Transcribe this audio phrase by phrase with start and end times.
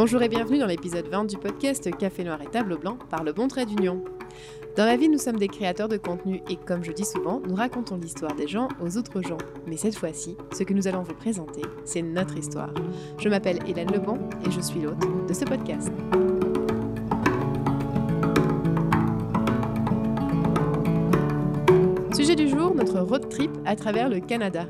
[0.00, 3.32] Bonjour et bienvenue dans l'épisode 20 du podcast Café Noir et Table Blanc par le
[3.32, 4.04] Bon Trait d'Union.
[4.76, 7.56] Dans la vie, nous sommes des créateurs de contenu et comme je dis souvent, nous
[7.56, 9.38] racontons l'histoire des gens aux autres gens.
[9.66, 12.72] Mais cette fois-ci, ce que nous allons vous présenter, c'est notre histoire.
[13.18, 15.90] Je m'appelle Hélène Lebon et je suis l'hôte de ce podcast.
[22.98, 24.66] Notre road trip à travers le Canada.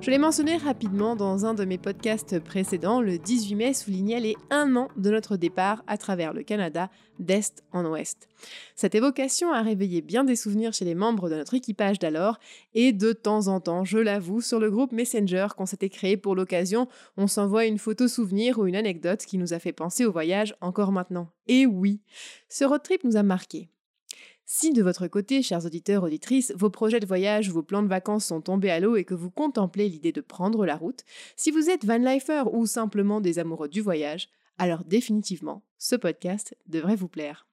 [0.00, 4.36] Je l'ai mentionné rapidement dans un de mes podcasts précédents, le 18 mai soulignait les
[4.50, 8.28] un an de notre départ à travers le Canada, d'est en ouest.
[8.76, 12.38] Cette évocation a réveillé bien des souvenirs chez les membres de notre équipage d'alors,
[12.74, 16.36] et de temps en temps, je l'avoue, sur le groupe Messenger qu'on s'était créé pour
[16.36, 20.12] l'occasion, on s'envoie une photo souvenir ou une anecdote qui nous a fait penser au
[20.12, 21.30] voyage encore maintenant.
[21.48, 22.00] Et oui,
[22.48, 23.70] ce road trip nous a marqué.
[24.44, 28.26] Si de votre côté, chers auditeurs, auditrices, vos projets de voyage vos plans de vacances
[28.26, 31.04] sont tombés à l'eau et que vous contemplez l'idée de prendre la route,
[31.36, 36.56] si vous êtes van lifer ou simplement des amoureux du voyage, alors définitivement, ce podcast
[36.66, 37.46] devrait vous plaire.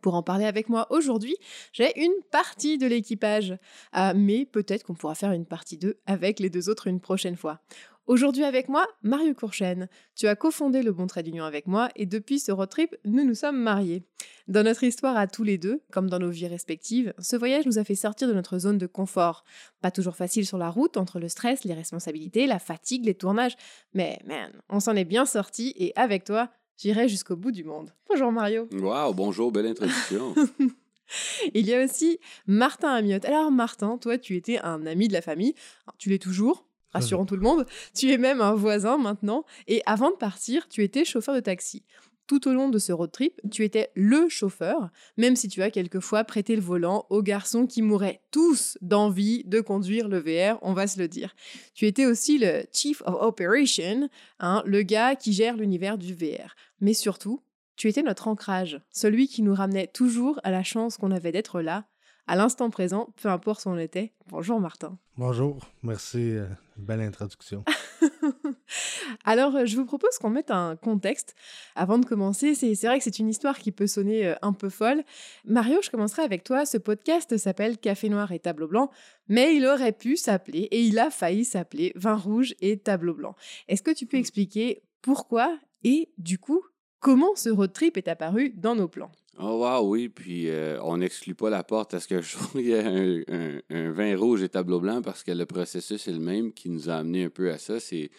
[0.00, 1.36] Pour en parler avec moi aujourd'hui,
[1.72, 3.58] j'ai une partie de l'équipage,
[3.92, 7.36] ah, mais peut-être qu'on pourra faire une partie 2 avec les deux autres une prochaine
[7.36, 7.60] fois.
[8.08, 9.86] Aujourd'hui avec moi, Mario Courchaine.
[10.16, 13.22] Tu as cofondé le Bon Trait d'Union avec moi et depuis ce road trip, nous
[13.22, 14.02] nous sommes mariés.
[14.46, 17.78] Dans notre histoire à tous les deux, comme dans nos vies respectives, ce voyage nous
[17.78, 19.44] a fait sortir de notre zone de confort.
[19.82, 23.56] Pas toujours facile sur la route, entre le stress, les responsabilités, la fatigue, les tournages,
[23.92, 26.48] mais man, on s'en est bien sorti et avec toi,
[26.78, 27.92] j'irai jusqu'au bout du monde.
[28.08, 28.70] Bonjour Mario.
[28.72, 30.34] Waouh, bonjour, belle introduction.
[31.54, 33.26] Il y a aussi Martin Amiotte.
[33.26, 35.54] Alors Martin, toi tu étais un ami de la famille,
[35.98, 37.66] tu l'es toujours, rassurons tout le monde.
[37.94, 39.44] Tu es même un voisin maintenant.
[39.66, 41.84] Et avant de partir, tu étais chauffeur de taxi.
[42.28, 45.70] Tout au long de ce road trip, tu étais le chauffeur, même si tu as
[45.70, 50.74] quelquefois prêté le volant aux garçons qui mouraient tous d'envie de conduire le VR, on
[50.74, 51.34] va se le dire.
[51.72, 56.54] Tu étais aussi le Chief of Operation, hein, le gars qui gère l'univers du VR.
[56.82, 57.40] Mais surtout,
[57.76, 61.62] tu étais notre ancrage, celui qui nous ramenait toujours à la chance qu'on avait d'être
[61.62, 61.86] là,
[62.28, 64.12] à l'instant présent, peu importe où on était.
[64.28, 64.96] Bonjour Martin.
[65.16, 66.36] Bonjour, merci.
[66.36, 66.46] Euh,
[66.76, 67.64] belle introduction.
[69.24, 71.34] Alors, euh, je vous propose qu'on mette un contexte.
[71.74, 74.68] Avant de commencer, c'est vrai que c'est une histoire qui peut sonner euh, un peu
[74.68, 75.02] folle.
[75.44, 76.66] Mario, je commencerai avec toi.
[76.66, 78.90] Ce podcast s'appelle Café Noir et Tableau Blanc,
[79.28, 83.34] mais il aurait pu s'appeler, et il a failli s'appeler, Vin Rouge et Tableau Blanc.
[83.68, 86.62] Est-ce que tu peux expliquer pourquoi et du coup,
[87.00, 89.10] comment ce road trip est apparu dans nos plans?
[89.40, 90.08] Oh, wow, oui.
[90.08, 94.16] Puis euh, on n'exclut pas la porte à ce que je y ait un, vin
[94.16, 97.24] rouge et tableau blanc parce que le processus est le même qui nous a amené
[97.24, 97.78] un peu à ça.
[97.78, 98.10] C'est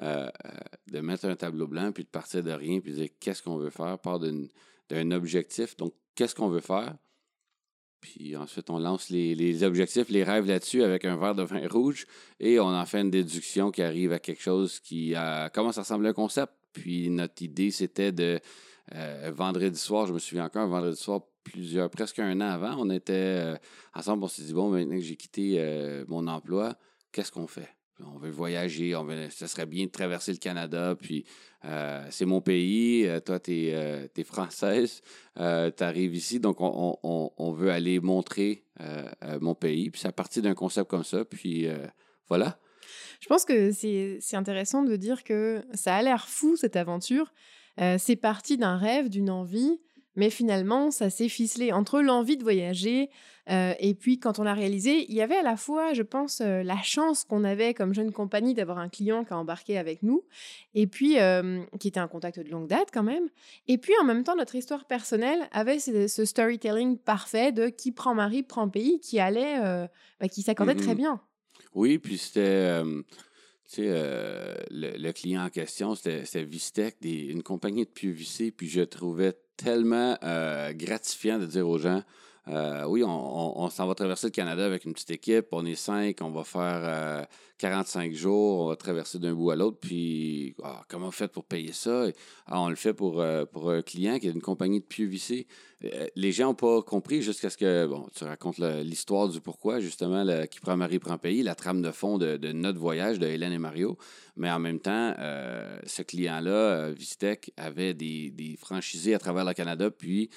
[0.00, 0.50] euh, euh,
[0.92, 3.56] de mettre un tableau blanc puis de partir de rien puis de dire qu'est-ce qu'on
[3.56, 5.76] veut faire, part d'un objectif.
[5.76, 6.96] Donc, qu'est-ce qu'on veut faire?
[8.00, 12.06] Puis ensuite, on lance les, objectifs, les rêves là-dessus avec un verre de vin rouge
[12.38, 15.14] et on en fait une déduction qui arrive à quelque chose qui
[15.52, 16.52] commence à ressembler à un concept.
[16.72, 18.40] Puis notre idée, c'était de
[18.94, 22.90] euh, vendredi soir, je me souviens encore, vendredi soir, plusieurs, presque un an avant, on
[22.90, 23.56] était euh,
[23.94, 26.76] ensemble, on s'est dit, bon, maintenant que j'ai quitté euh, mon emploi,
[27.12, 27.68] qu'est-ce qu'on fait?
[28.02, 31.26] On veut voyager, on veut, ça serait bien de traverser le Canada, puis
[32.08, 35.02] c'est mon pays, toi, tu es, française,
[35.36, 35.42] tu
[35.84, 38.64] arrives ici, donc on, on, veut aller montrer
[39.42, 41.68] mon pays, puis c'est à partir d'un concept comme ça, puis
[42.26, 42.58] voilà.
[43.20, 47.32] Je pense que c'est intéressant de dire que ça a l'air fou, cette aventure,
[47.80, 49.78] euh, c'est parti d'un rêve, d'une envie,
[50.16, 53.10] mais finalement, ça s'est ficelé entre l'envie de voyager
[53.48, 56.40] euh, et puis quand on l'a réalisé, il y avait à la fois, je pense,
[56.40, 60.02] euh, la chance qu'on avait comme jeune compagnie d'avoir un client qui a embarqué avec
[60.02, 60.22] nous,
[60.74, 61.16] et puis
[61.78, 63.28] qui était un contact de longue date quand même,
[63.66, 68.14] et puis en même temps, notre histoire personnelle avait ce, storytelling parfait de qui prend
[68.14, 69.58] mari, prend pays, qui allait,
[70.20, 71.20] bah, qui s'accordait très bien.
[71.74, 72.82] Oui, puis c'était
[73.70, 78.80] tu sais, euh, le, client en question, c'était Vistec, une compagnie de PVC, puis je
[78.80, 82.02] trouvais tellement euh, gratifiant de dire aux gens
[82.48, 86.16] euh, oui, on, s'en va traverser le Canada avec une petite équipe, on est cinq,
[86.20, 87.28] on va faire
[87.58, 91.44] 45 jours, on va traverser d'un bout à l'autre, puis ah, comment on fait pour
[91.44, 92.06] payer ça?
[92.46, 95.46] Ah, on le fait pour, pour un client qui est une compagnie de PVC.
[95.46, 95.69] Euh,
[96.14, 100.24] les gens n'ont pas compris jusqu'à ce que, bon, tu racontes l'histoire du pourquoi, justement,
[100.46, 103.58] qui prend Marie prend pays, la trame de fond de, notre voyage de Hélène et
[103.58, 103.96] Mario.
[104.36, 109.52] Mais en même temps, euh, ce client-là, euh, Vistec, avait des, franchisés à travers le
[109.52, 110.30] Canada, puis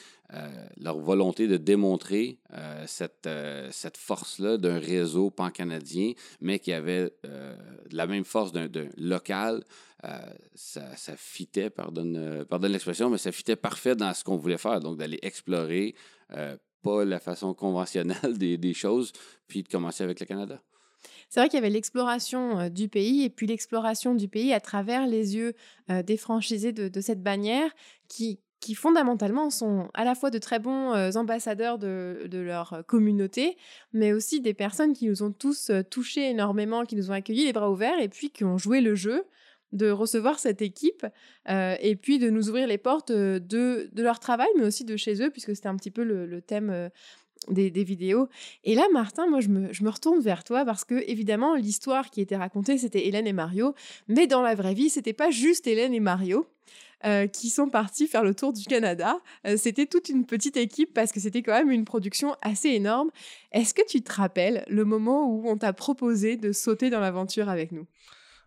[0.77, 2.39] leur volonté de démontrer
[2.87, 3.29] cette,
[3.69, 7.13] cette force-là d'un réseau pan-canadien, mais qui avait
[7.91, 8.67] la même force d'un
[8.97, 9.92] local, euh,
[10.55, 14.57] ça, ça fitait, pardonne, euh, pardonne l'expression, mais ça fitait parfait dans ce qu'on voulait
[14.57, 14.79] faire.
[14.79, 15.95] Donc, d'aller explorer,
[16.33, 19.13] euh, pas la façon conventionnelle des, choses,
[19.47, 20.61] puis de commencer avec le Canada.
[21.29, 25.07] C'est vrai qu'il y avait l'exploration du pays et puis l'exploration du pays à travers
[25.07, 25.53] les yeux
[25.89, 27.71] des franchisés de, cette bannière
[28.07, 33.57] qui, qui fondamentalement sont à la fois de très bons ambassadeurs de, leur communauté,
[33.91, 37.53] mais aussi des personnes qui nous ont tous touchés énormément, qui nous ont accueillis les
[37.53, 39.25] bras ouverts et puis qui ont joué le jeu
[39.73, 41.05] de recevoir cette équipe
[41.49, 45.21] et puis de nous ouvrir les portes de, de, leur travail, mais aussi de chez
[45.21, 46.89] eux, puisque c'était un petit peu le, thème
[47.49, 48.29] des, vidéos.
[48.63, 52.09] Et là, Martin, moi, je me, je me retourne vers toi parce que, évidemment, l'histoire
[52.09, 53.73] qui était racontée, c'était Hélène et Mario,
[54.07, 56.45] mais dans la vraie vie, c'était pas juste Hélène et Mario.
[57.33, 59.17] qui sont partis faire le tour du Canada.
[59.57, 63.11] c'était toute une petite équipe parce que c'était quand même une production assez énorme.
[63.51, 67.49] Est-ce que tu te rappelles le moment où on t'a proposé de sauter dans l'aventure
[67.49, 67.87] avec nous?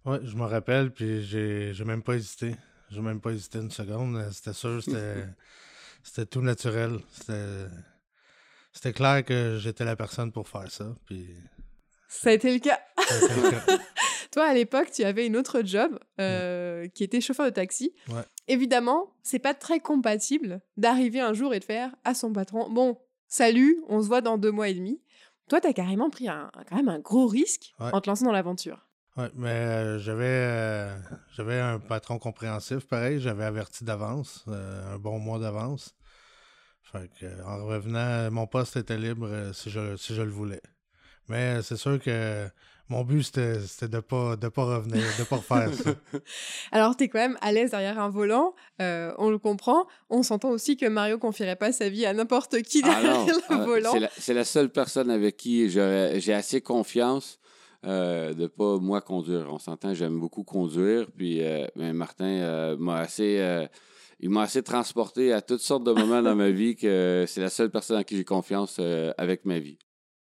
[0.06, 2.54] Oui, je me rappelle, puis j'ai, même pas hésité.
[2.90, 4.24] J'ai même pas hésité une seconde.
[4.32, 7.00] C'était sûr, c'était, tout naturel.
[8.72, 10.94] C'était, clair que j'étais la personne pour faire ça.
[11.06, 11.28] Puis...
[12.08, 12.78] Ça a été le cas.
[14.30, 17.92] Toi, à l'époque, tu avais une autre job euh, qui était chauffeur de taxi.
[18.08, 18.22] Ouais.
[18.46, 22.98] Évidemment, c'est pas très compatible d'arriver un jour et de faire à son patron Bon,
[23.26, 25.00] salut, on se voit dans deux mois et demi.
[25.48, 28.32] Toi, tu as carrément pris un, quand même un gros risque en te lançant dans
[28.32, 28.85] l'aventure.
[29.16, 30.94] Oui, mais euh, j'avais euh,
[31.34, 35.94] j'avais un patron compréhensif, pareil, j'avais averti d'avance, euh, un bon mois d'avance.
[36.82, 40.60] Fait que, en revenant, mon poste était libre si je, si je le voulais.
[41.28, 42.46] Mais c'est sûr que
[42.88, 45.90] mon but, c'était de pas, de pas revenir, de pas refaire ça.
[46.72, 49.86] Alors, tu es quand même à l'aise derrière un volant, on le comprend.
[50.10, 53.42] On s'entend aussi que Mario confierait pas sa vie à n'importe qui ah derrière le
[53.48, 53.92] ah, volant.
[54.16, 57.40] C'est la, seule personne avec qui j'ai assez confiance
[57.86, 59.46] euh, de pas moi conduire.
[59.50, 61.06] On s'entend, j'aime beaucoup conduire.
[61.16, 63.40] Puis euh, Martin euh, m'a assez.
[64.20, 67.50] il m'a assez transporté à toutes sortes de moments dans ma vie que c'est la
[67.50, 68.80] seule personne à qui j'ai confiance
[69.18, 69.78] avec ma vie.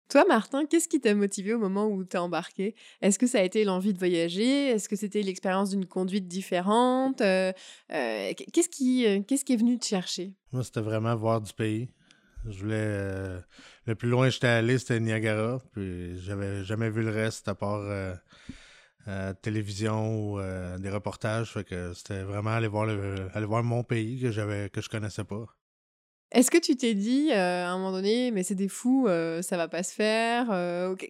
[0.09, 2.75] Toi, Martin, qu'est-ce qui t'a motivé au moment où tu es embarqué?
[3.01, 4.67] Est-ce que ça a été l'envie de voyager?
[4.67, 7.19] Est-ce que c'était l'expérience d'une conduite différente?
[7.19, 10.35] Qu'est-ce qui, qu'est-ce qui est venu te chercher?
[10.53, 11.89] Moi, c'était vraiment voir du pays.
[12.49, 13.39] Je voulais.
[13.91, 15.61] Euh, le plus loin que j'étais allé, c'était Niagara.
[15.73, 18.15] Puis j'avais jamais vu le reste à part euh,
[19.09, 20.41] euh, télévision ou
[20.79, 21.55] des reportages.
[21.69, 25.45] Que c'était vraiment aller voir mon pays que j'avais que je connaissais pas.
[26.33, 29.09] Est-ce que tu t'es dit à un moment donné, mais c'est des fous,
[29.43, 30.47] ça va pas se faire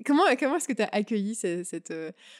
[0.07, 1.93] Comment, comment est-ce que tu as accueilli cette.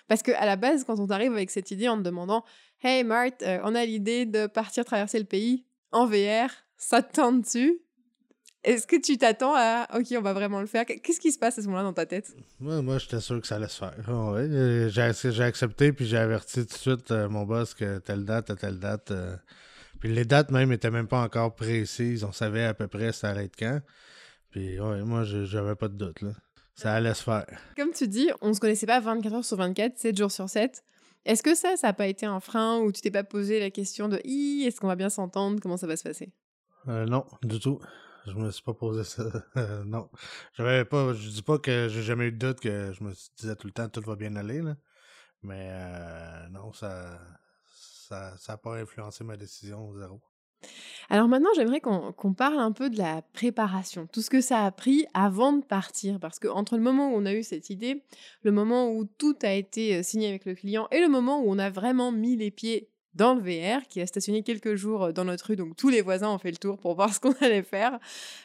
[0.09, 2.43] Parce qu'à la base, quand on t'arrive avec cette idée en te demandant
[2.83, 7.43] Hey Marthe, on a l'idée de partir traverser le pays en VR, ça te tente
[7.43, 7.83] dessus
[8.63, 10.85] est-ce que tu t'attends à OK, on va vraiment le faire?
[10.85, 12.35] Qu'est-ce qui se passe à ce moment-là dans ta tête?
[12.59, 13.95] Moi, moi j'étais sûr que ça allait se faire.
[14.09, 18.51] Euh, j'ai accepté, puis j'ai averti tout de suite euh, mon boss que telle date
[18.51, 19.13] à telle date.
[19.13, 19.35] Euh,
[19.99, 22.23] puis les dates même étaient même pas encore précises.
[22.23, 23.81] On savait à peu près ça allait être quand.
[24.51, 26.21] Puis ouais, moi, j'avais pas de doute.
[26.21, 26.33] Là.
[26.75, 27.47] Ça allait se faire.
[27.77, 30.83] Comme tu dis, on se connaissait pas 24 heures sur 24, 7 jours sur 7.
[31.25, 33.71] Est-ce que ça, ça n'a pas été un frein ou tu t'es pas posé la
[33.71, 35.61] question de est-ce qu'on va bien s'entendre?
[35.63, 36.33] Comment ça va se passer?
[36.87, 37.79] Non, du tout.
[38.27, 39.25] Je me suis pas posé ça.
[39.85, 40.09] non.
[40.55, 41.15] J'avais pas.
[41.15, 43.73] Je dis pas que j'ai jamais eu de doute que je me disais tout le
[43.73, 44.77] temps tout va bien aller, là.
[45.43, 47.19] Mais euh, non, ça
[48.11, 50.21] ça n'a pas influencé ma décision zéro.
[51.09, 54.71] Alors maintenant, j'aimerais qu'on parle un peu de la préparation, tout ce que ça a
[54.71, 58.05] pris avant de partir, parce que entre le moment où on a eu cette idée,
[58.43, 61.51] le moment où tout a été euh, signé avec le client et le moment où
[61.51, 65.13] on a vraiment mis les pieds dans le VR, qui a stationné quelques jours euh,
[65.13, 67.33] dans notre rue, donc tous les voisins ont fait le tour pour voir ce qu'on
[67.41, 67.99] allait faire.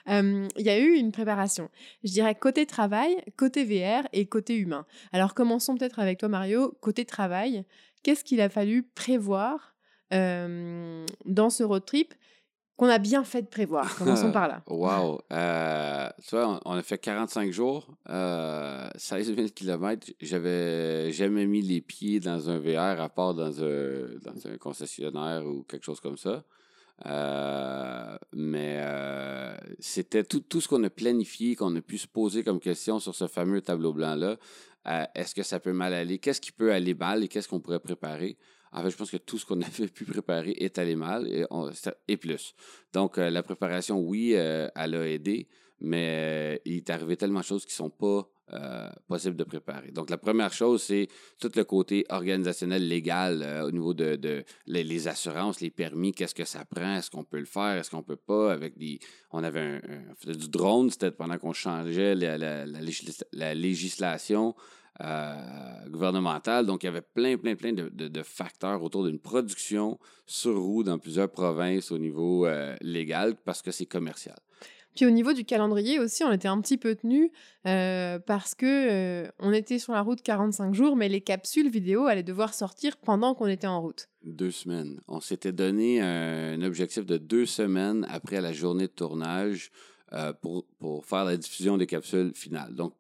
[0.08, 1.70] Il y a eu une préparation,
[2.04, 4.86] je dirais côté travail, côté VR et côté humain.
[5.12, 7.64] Alors commençons peut-être avec toi Mario, côté travail,
[8.04, 9.76] qu'est-ce qu'il a fallu prévoir
[10.12, 12.14] dans ce road trip?
[12.78, 13.96] Qu'on a bien fait de prévoir.
[13.98, 14.62] Commençons par là.
[14.68, 15.22] Wow!
[15.32, 20.08] Euh, tu vois, on, a fait 45 jours, euh, 16 000 km.
[20.22, 25.46] J'avais jamais mis les pieds dans un VR à part dans un, dans un concessionnaire
[25.46, 26.44] ou quelque chose comme ça.
[27.06, 32.44] Euh, mais euh, c'était tout, tout ce qu'on a planifié, qu'on a pu se poser
[32.44, 34.38] comme question sur ce fameux tableau blanc-là.
[34.88, 36.20] Euh, est-ce que ça peut mal aller?
[36.20, 38.38] Qu'est-ce qui peut aller mal et qu'est-ce qu'on pourrait préparer?
[38.76, 41.28] En fait, je pense que tout ce qu'on avait pu préparer est allé mal
[42.08, 42.54] et, plus.
[42.94, 45.48] Donc, euh, la préparation, oui, euh, elle a aidé,
[45.80, 48.30] mais il est arrivé tellement de choses qui ne sont pas
[49.08, 49.90] possibles de préparer.
[49.90, 51.08] Donc, la première chose, c'est
[51.40, 56.64] tout le côté organisationnel, légal, au niveau de, les, assurances, les permis, qu'est-ce que ça
[56.64, 59.00] prend, est-ce qu'on peut le faire, est-ce qu'on peut pas, avec des...
[59.32, 59.82] On avait
[60.28, 64.54] du drone, c'était pendant qu'on changeait la législation.
[65.02, 66.66] Euh, gouvernementale.
[66.66, 70.98] Donc, il y avait plein, plein, plein de, facteurs autour d'une production sur roue dans
[70.98, 74.38] plusieurs provinces au niveau euh, légal parce que c'est commercial.
[74.96, 77.30] Puis au niveau du calendrier aussi, on était un petit peu tenus
[77.68, 82.06] euh, parce que euh, on était sur la route 45 jours, mais les capsules vidéo
[82.06, 84.08] allaient devoir sortir pendant qu'on était en route.
[84.24, 85.02] Deux semaines.
[85.10, 89.72] On s'était donné un, objectif de deux semaines après la journée de tournage
[90.16, 92.74] euh, pour, faire la diffusion des capsules finales.
[92.74, 92.94] Donc,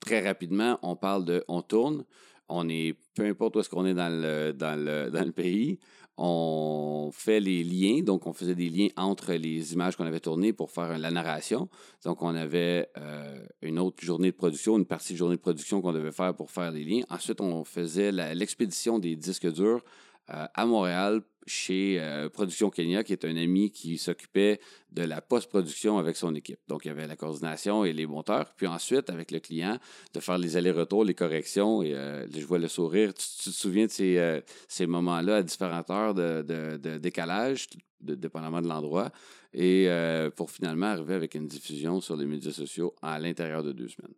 [0.00, 2.04] très rapidement, on parle de on tourne,
[2.48, 5.78] on est, peu importe où est-ce qu'on est dans le, dans le, dans le pays,
[6.18, 10.54] on fait les liens, donc on faisait des liens entre les images qu'on avait tournées
[10.54, 11.68] pour faire la narration.
[12.04, 15.82] Donc on avait euh, une autre journée de production, une partie de journée de production
[15.82, 17.02] qu'on devait faire pour faire les liens.
[17.10, 23.12] Ensuite, on faisait l'expédition des disques durs euh, à Montréal chez euh, Production Kenya, qui
[23.12, 26.58] est un ami qui s'occupait de la post-production avec son équipe.
[26.68, 28.52] Donc, il y avait la coordination et les monteurs.
[28.56, 29.78] Puis ensuite, avec le client,
[30.12, 31.82] de faire les allers-retours, les corrections.
[31.82, 33.14] Et euh, je vois le sourire.
[33.14, 37.68] Tu, te souviens de ces, ces moments-là à différentes heures de, décalage,
[38.00, 39.10] dépendamment de l'endroit?
[39.52, 39.88] Et
[40.34, 44.14] pour finalement arriver avec une diffusion sur les médias sociaux à l'intérieur de deux semaines.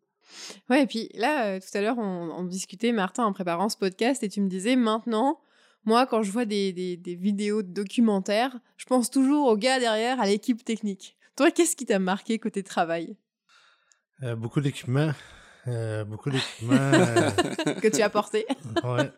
[0.69, 4.29] Ouais, et puis là, tout à l'heure, on discutait, Martin, en préparant ce podcast, et
[4.29, 5.41] tu me disais, maintenant,
[5.85, 10.21] moi, quand je vois des, des, vidéos de documentaires, je pense toujours au gars derrière,
[10.21, 11.17] à l'équipe technique.
[11.37, 13.17] Toi, qu'est-ce qui t'a marqué côté travail?
[14.23, 15.13] Euh, Beaucoup d'équipements.
[15.67, 16.75] Euh, beaucoup d'équipements.
[16.79, 18.47] Euh, que tu as porté.
[18.85, 19.13] ouais.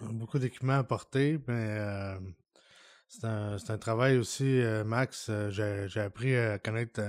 [0.00, 1.76] Beaucoup d'équipements à porter, mais
[3.08, 5.30] c'est un, un, travail aussi, Max.
[5.50, 7.00] J'ai appris à connaître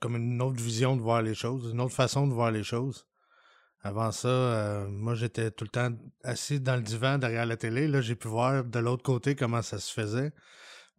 [0.00, 3.06] comme une autre vision de voir les choses, une autre façon de voir les choses.
[3.84, 5.90] Avant ça, euh, moi, j'étais tout le temps
[6.22, 7.88] assis dans le divan derrière la télé.
[7.88, 10.32] Là, j'ai pu voir de l'autre côté comment ça se faisait.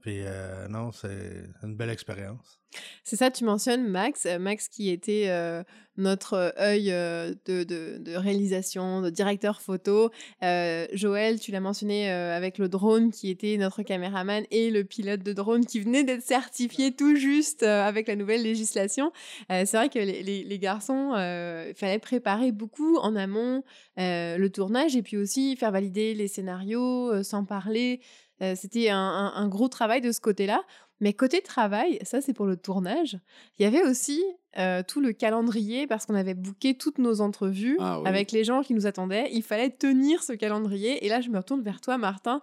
[0.04, 2.60] Puis euh, non, c'est une belle expérience.
[3.06, 5.64] C'est ça, tu mentionnes Max, euh, Max qui était euh,
[5.96, 10.10] notre œil de, de, réalisation, de directeur photo.
[10.42, 15.34] Joël, tu l'as mentionné avec le drone qui était notre caméraman et le pilote de
[15.34, 19.12] drone qui venait d'être certifié tout juste avec la nouvelle législation.
[19.50, 23.64] C'est vrai que les, les, les garçons, il fallait préparer beaucoup en amont
[23.98, 28.02] le tournage et puis aussi faire valider les scénarios sans parler.
[28.42, 30.64] Euh, c'était un, gros travail de ce côté-là.
[31.00, 33.18] Mais côté travail, ça c'est pour le tournage,
[33.60, 34.24] il y avait aussi
[34.58, 38.62] euh, tout le calendrier parce qu'on avait booké toutes nos entrevues ah avec les gens
[38.62, 39.30] qui nous attendaient.
[39.34, 41.06] Il fallait tenir ce calendrier.
[41.06, 42.42] Et là, je me retourne vers toi, Martin.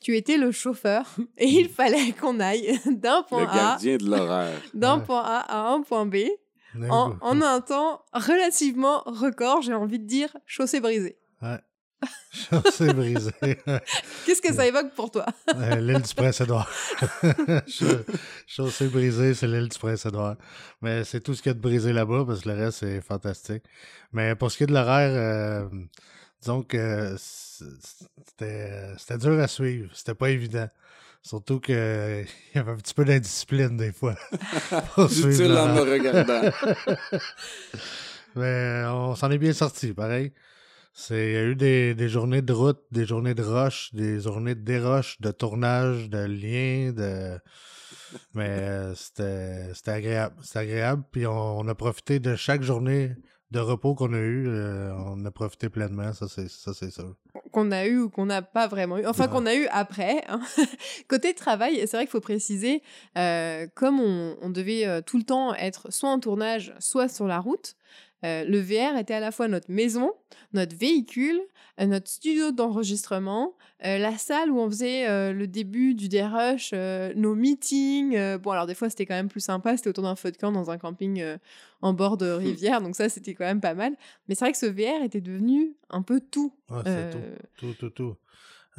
[0.00, 1.06] Tu étais le chauffeur
[1.38, 4.60] et il fallait qu'on aille d'un point A de l'horaire.
[4.74, 6.16] d'un point A à un point B
[6.88, 11.18] en, en, un temps relativement record, j'ai envie de dire chaussée brisée.
[11.42, 11.58] Ouais.
[12.32, 13.32] Chaussée brisée.
[14.26, 15.26] Qu'est-ce que ça évoque pour toi?
[15.54, 16.70] Euh, l'île du Prince-Édouard.
[18.46, 20.36] Chaussée brisée, c'est l'île du Prince-Édouard.
[20.80, 23.00] Mais c'est tout ce qu'il y a de brisé là-bas parce que le reste, c'est
[23.00, 23.64] fantastique.
[24.12, 25.68] Mais pour ce qui est de l'horaire, euh,
[26.40, 29.90] disons que c'était dur à suivre.
[29.92, 30.68] C'était pas évident.
[31.22, 34.14] Surtout qu'il y avait un petit peu d'indiscipline des fois.
[34.96, 36.50] Utile en me regardant.
[38.36, 40.32] Mais on s'en est bien sorti, pareil.
[41.00, 44.20] C'est, il y a eu des, des, journées de route, des journées de roche, des
[44.20, 47.38] journées de déroche, de tournage, de liens, de.
[48.34, 50.36] Mais euh, c'était, c'était agréable.
[50.42, 51.02] C'était agréable.
[51.10, 53.12] Puis on, a profité de chaque journée
[53.50, 54.46] de repos qu'on a eu.
[54.46, 57.16] Euh, on a profité pleinement, ça c'est, ça c'est sûr.
[57.50, 59.06] Qu'on a eu ou qu'on n'a pas vraiment eu.
[59.06, 60.22] Enfin, qu'on a eu après.
[60.28, 60.42] Hein.
[61.08, 62.82] Côté travail, c'est vrai qu'il faut préciser,
[63.16, 67.38] euh, comme on, on devait tout le temps être soit en tournage, soit sur la
[67.38, 67.74] route,
[68.24, 70.12] euh, le VR était à la fois notre maison,
[70.52, 71.40] notre véhicule,
[71.80, 76.74] euh, notre studio d'enregistrement, euh, la salle où on faisait le début du DRH,
[77.16, 78.36] nos meetings.
[78.38, 80.52] bon, alors des fois c'était quand même plus sympa, c'était autour d'un feu de camp
[80.52, 81.24] dans un camping
[81.80, 83.96] en bord de rivière, donc ça c'était quand même pas mal.
[84.28, 86.52] Mais c'est vrai que ce VR était devenu un peu tout.
[86.68, 86.84] tout,
[87.58, 88.16] tout, tout, tout.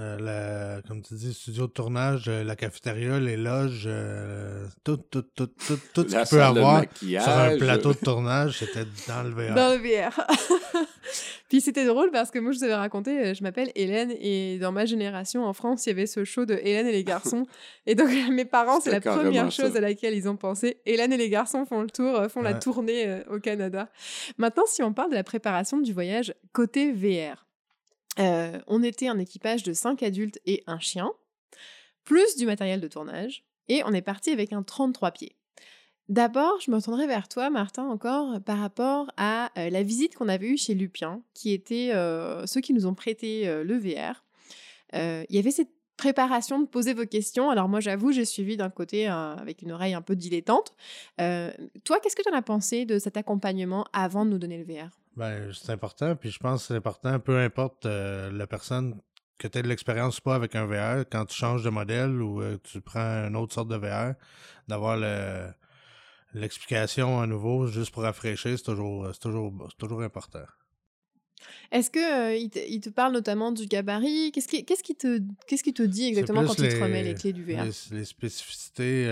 [0.02, 5.22] Euh, comme tu dis, studio de tournage, euh, la cafétéria, les loges, euh, tout, tout,
[5.22, 9.30] tout, tout, tout ce qu'il peut avoir sur un plateau de tournage, c'était dans le
[9.30, 9.56] VR.
[9.56, 10.26] Dans le VR.
[11.50, 14.72] Puis c'était drôle parce que moi, je vous avais raconté, je m'appelle Hélène et dans
[14.72, 17.46] ma génération en France, il y avait ce show de Hélène et les garçons.
[17.86, 20.78] et donc, mes parents, c'est la première chose à laquelle ils ont pensé.
[20.86, 23.90] Hélène et les garçons font le tour, font la tournée au Canada.
[24.38, 27.51] Maintenant, si on parle de la préparation du voyage côté VR.
[28.22, 31.12] Euh, on était un équipage de 5 adultes et un chien,
[32.04, 35.36] plus du matériel de tournage, et on est parti avec un 33 pieds.
[36.10, 40.28] D'abord, je me retournerai vers toi, Martin, encore par rapport à euh, la visite qu'on
[40.28, 44.24] avait eue chez Lupien, qui était euh, ceux qui nous ont prêté le VR.
[44.94, 47.50] Il y avait cette préparation de poser vos questions.
[47.50, 50.74] Alors moi, j'avoue, j'ai suivi d'un côté avec une oreille un peu dilettante.
[51.18, 54.66] toi, qu'est-ce que tu en as pensé de cet accompagnement avant de nous donner le
[54.66, 59.00] VR ben, c'est important, puis je pense que c'est important, peu importe euh, la personne
[59.38, 62.22] que tu aies de l'expérience ou pas avec un VR, quand tu changes de modèle
[62.22, 64.14] ou euh, tu prends une autre sorte de VR,
[64.68, 64.98] d'avoir
[66.34, 70.46] l'explication à nouveau juste pour rafraîchir, c'est toujours, toujours, toujours important.
[71.72, 74.32] Est-ce que il, te, parle notamment du gabarit?
[74.32, 77.16] Qu'est-ce qui, qu'est-ce qui te, qu'est-ce qui te dit exactement quand il te remet les
[77.16, 79.08] clés du VR les, spécificités,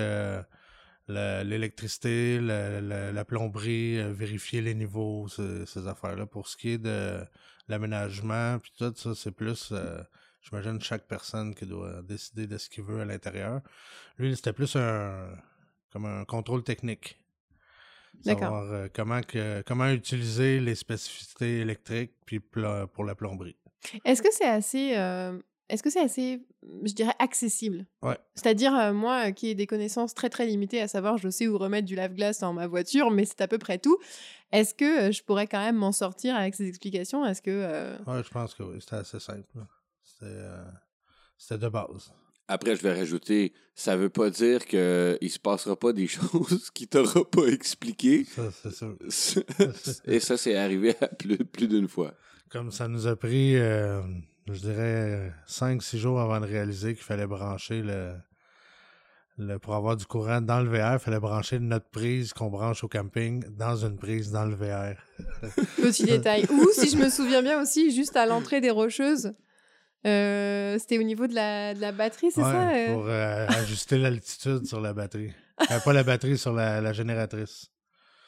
[1.10, 6.26] l'électricité, la, plomberie, vérifier les niveaux, ces, affaires-là.
[6.26, 7.20] Pour ce qui est de
[7.68, 9.74] l'aménagement, puis tout ça, c'est plus,
[10.42, 13.62] j'imagine, chaque personne qui doit décider de ce qu'il veut à l'intérieur.
[14.18, 15.30] Lui, c'était plus un,
[15.92, 17.20] comme un contrôle technique.
[18.24, 23.56] Savoir euh, comment, que, comment utiliser les spécificités électriques puis pour la plomberie.
[24.04, 25.40] Est-ce que c'est assez, euh,
[25.70, 26.46] est-ce que c'est assez,
[26.84, 27.86] je dirais, accessible?
[28.02, 28.18] Ouais.
[28.36, 31.58] C'est-à-dire, euh, moi qui ai des connaissances très très limitées, à savoir, je sais où
[31.58, 33.98] remettre du lave-glace dans ma voiture, mais c'est à peu près tout.
[34.52, 37.26] Est-ce que je pourrais quand même m'en sortir avec ces explications?
[37.26, 37.98] Est-ce que.
[38.06, 39.48] Ouais, je pense que oui, c'était assez simple.
[40.04, 42.12] C'était de base.
[42.52, 46.72] Après, je vais rajouter, ça veut pas dire qu'il ne se passera pas des choses
[46.72, 48.26] qu'il t'aura pas expliquées.
[48.26, 48.96] Ça, c'est sûr.
[50.06, 52.16] Et ça, c'est arrivé plus, plus d'une fois.
[52.50, 54.02] Comme ça nous a pris, euh,
[54.54, 58.14] je dirais, 5-6 jours avant de réaliser qu'il fallait brancher le,
[59.38, 62.84] le, Pour avoir du courant dans le VR, il fallait brancher notre prise qu'on branche
[62.84, 64.96] au camping dans une prise dans le VR.
[65.78, 66.46] Petit détail.
[66.50, 69.34] Ou, si je me souviens bien aussi, juste à l'entrée des Rocheuses.
[70.06, 72.70] Euh, c'était au niveau de la, de la batterie, c'est ça?
[72.70, 72.94] Euh?
[72.94, 75.34] Pour euh, ajuster l'altitude sur la batterie.
[75.84, 77.70] pas la batterie, sur la, génératrice.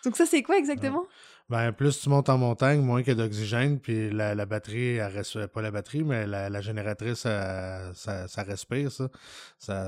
[0.03, 1.05] Donc ça, c'est quoi exactement?
[1.51, 4.95] Ben, plus tu montes en montagne, moins qu'il y a d'oxygène, puis la, la, batterie,
[4.95, 9.09] elle reste, pas la batterie, mais la, génératrice, ça, ça, respire, ça.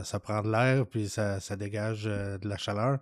[0.03, 0.19] ça.
[0.19, 2.99] prend de l'air, puis ça, ça dégage de la chaleur.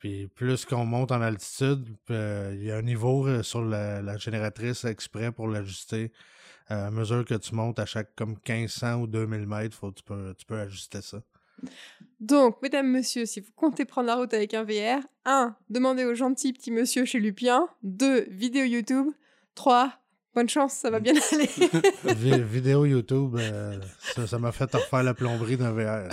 [0.00, 4.84] Puis plus qu'on monte en altitude, il y a un niveau sur la, la génératrice
[4.84, 6.10] exprès pour l'ajuster
[6.68, 10.34] à mesure que tu montes à chaque comme 1500 ou 2000 mètres, faut, tu, peux,
[10.36, 11.18] tu peux ajuster ça.
[12.20, 15.56] Donc, mesdames, messieurs, si vous comptez prendre la route avec un VR, 1.
[15.68, 17.68] Demandez au gentil petit monsieur chez Lupien.
[17.82, 18.26] 2.
[18.30, 19.08] Vidéo YouTube.
[19.54, 19.92] 3.
[20.34, 22.42] Bonne chance, ça va bien aller.
[22.42, 23.78] vidéo YouTube, euh,
[24.26, 26.08] ça m'a fait refaire la plomberie d'un VR.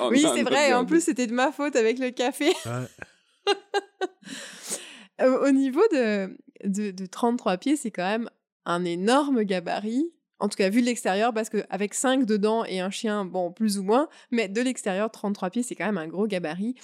[0.10, 0.72] oui, c'est vrai.
[0.72, 2.50] En plus, c'était de ma faute avec le café.
[5.22, 8.30] au niveau de, de, de 33 pieds, c'est quand même
[8.64, 10.10] un énorme gabarit.
[10.40, 13.78] En tout cas, vu de l'extérieur, parce qu'avec 5 dedans et un chien, bon, plus
[13.78, 16.74] ou moins, mais de l'extérieur, 33 pieds, c'est quand même un gros gabarit.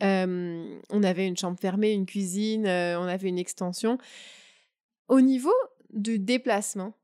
[0.00, 3.98] on avait une chambre fermée, une cuisine, on avait une extension.
[5.08, 5.54] Au niveau
[5.90, 6.94] du déplacement,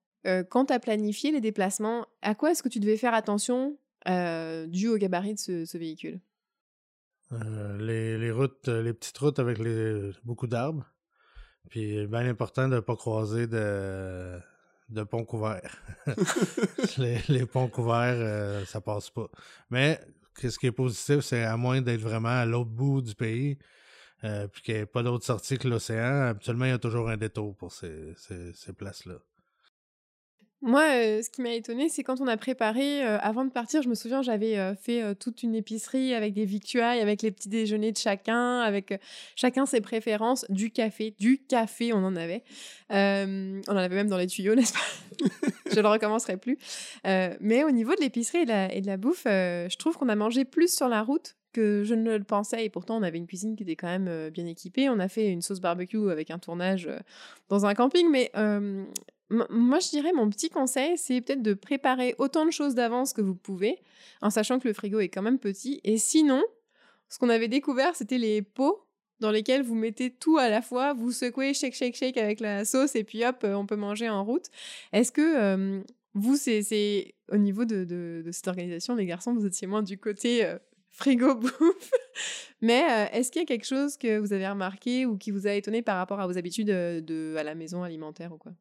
[0.51, 4.89] quand tu as planifié les déplacements, à quoi est-ce que tu devais faire attention dû
[4.89, 6.21] au gabarit de ce, véhicule?
[7.31, 9.59] Les, routes, les petites routes avec
[10.25, 10.93] beaucoup d'arbres.
[11.71, 14.39] Puis bien important de ne pas croiser de,
[14.93, 15.77] de ponts couverts.
[17.29, 19.29] les, ponts couverts, euh, ça passe pas.
[19.71, 20.01] Mais
[20.39, 23.59] ce qui est positif, c'est à moins d'être vraiment à l'autre bout du pays,
[24.25, 27.09] euh, puis qu'il n'y ait pas d'autre sortie que l'océan, habituellement, il y a toujours
[27.09, 29.17] un détour pour ces, ces places-là.
[30.65, 30.83] Moi,
[31.23, 34.23] ce qui m'a étonné, c'est quand on a préparé, avant de partir, je me souviens,
[34.23, 39.01] j'avais fait toute une épicerie avec des victuailles, avec les petits déjeuners de chacun, avec
[39.35, 42.45] chacun ses préférences, du café, du café, on en avait.
[42.91, 45.49] on en avait même dans les tuyaux, n'est-ce pas?
[45.69, 46.59] Je ne le recommencerai plus.
[47.05, 50.73] mais au niveau de l'épicerie et, de la bouffe, je trouve qu'on a mangé plus
[50.73, 53.63] sur la route que je ne le pensais et pourtant on avait une cuisine qui
[53.63, 54.89] était quand même bien équipée.
[54.89, 56.89] On a fait une sauce barbecue avec un tournage
[57.49, 58.31] dans un camping, mais
[59.51, 63.21] moi, je dirais mon petit conseil, c'est peut-être de préparer autant de choses d'avance que
[63.21, 63.79] vous pouvez,
[64.21, 65.81] en sachant que le frigo est quand même petit.
[65.85, 66.43] Et sinon,
[67.09, 68.87] ce qu'on avait découvert, c'était les pots
[69.21, 72.65] dans lesquels vous mettez tout à la fois, vous secouez, shake, shake, shake avec la
[72.65, 74.47] sauce, et puis hop, on peut manger en route.
[74.93, 75.83] Est-ce que
[76.15, 80.47] vous, c'est au niveau de, cette organisation, les garçons, vous étiez moins du côté
[80.91, 81.91] frigo bouffe.
[82.61, 85.53] Mais est-ce qu'il y a quelque chose que vous avez remarqué ou qui vous a
[85.53, 88.53] étonné par rapport à vos habitudes de, à la maison alimentaire ou quoi?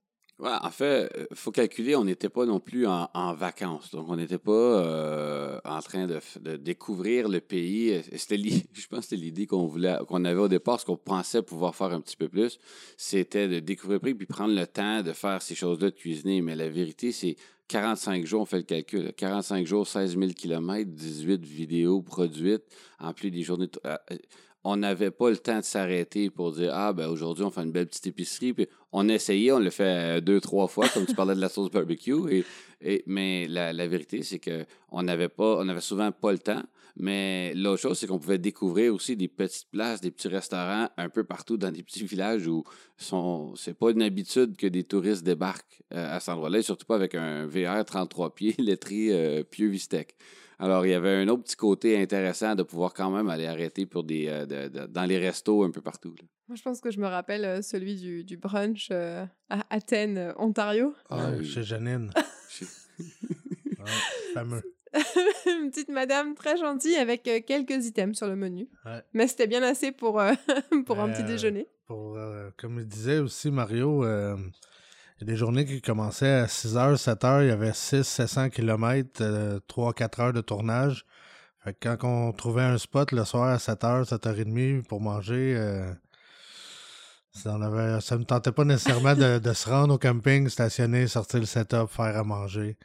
[0.44, 3.92] En fait, il faut calculer, on n'était pas non plus en, vacances.
[3.92, 8.02] Donc, on n'était pas euh, en train de, découvrir le pays.
[8.16, 8.38] C'était,
[8.74, 11.76] je pense que c'était l'idée qu'on voulait, qu'on avait au départ, ce qu'on pensait pouvoir
[11.76, 12.60] faire un petit peu plus,
[12.98, 16.42] c'était de découvrir le pays puis prendre le temps de faire ces choses-là, de cuisiner.
[16.42, 17.36] Mais la vérité, c'est
[17.68, 19.14] 45 jours, on fait le calcul.
[19.16, 22.64] 45 jours, 16 000 km, 18 vidéos produites,
[23.00, 23.70] en plus des journées.
[24.64, 27.72] On n'avait pas le temps de s'arrêter pour dire Ah, ben aujourd'hui, on fait une
[27.72, 28.54] belle petite épicerie.
[28.54, 31.42] Puis on a essayé, on l'a fait euh, deux, trois fois, comme tu parlais de
[31.42, 32.44] la sauce barbecue.
[33.08, 36.62] Mais la, vérité, c'est qu'on n'avait on avait souvent pas le temps.
[36.98, 41.10] Mais l'autre chose, c'est qu'on pouvait découvrir aussi des petites places, des petits restaurants un
[41.10, 42.64] peu partout dans des petits villages où
[42.98, 43.56] sont...
[43.56, 47.16] c'est pas une habitude que des touristes débarquent euh, à cet endroit-là, surtout pas avec
[47.16, 50.16] un VR 33 pieds lettré euh, Pieux Vistec.
[50.62, 53.86] Alors, il y avait un autre petit côté intéressant de pouvoir quand même aller arrêter
[53.86, 56.16] pour des, euh, dans les restos un peu partout.
[56.48, 59.28] Moi, je pense que je me rappelle celui du, brunch à
[59.70, 60.94] Athènes, Ontario.
[61.10, 62.12] Ah, chez Janine.
[64.34, 64.62] fameux.
[65.46, 68.70] une petite madame très gentille avec euh, quelques items sur le menu.
[69.14, 70.34] Mais c'était bien assez pour, euh,
[70.86, 71.68] pour un petit déjeuner.
[71.88, 74.04] Pour, euh, comme il disait aussi Mario,
[75.22, 79.24] il y a des journées qui commençaient à 6h, 7h, il y avait 600-700 km,
[79.70, 81.06] 3-4 heures de tournage.
[81.64, 85.56] Fait que quand on trouvait un spot le soir à 7h, 7h30 pour manger,
[87.34, 91.88] ça, ne me tentait pas nécessairement de, se rendre au camping, stationner, sortir le setup,
[91.88, 92.78] faire à manger.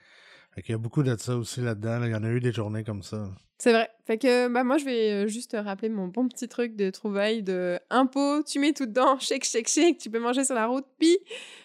[0.57, 2.05] Il y a beaucoup de ça aussi là-dedans.
[2.05, 3.31] Il y en a eu des journées comme ça.
[3.59, 3.89] C'est vrai.
[4.07, 7.43] Fait que bah, moi, je vais euh, juste rappeler mon bon petit truc de trouvaille
[7.43, 8.43] de impôt.
[8.43, 9.99] Tu mets tout dedans, shake, shake, shake.
[9.99, 10.87] Tu peux manger sur la route.
[10.99, 11.19] Puis,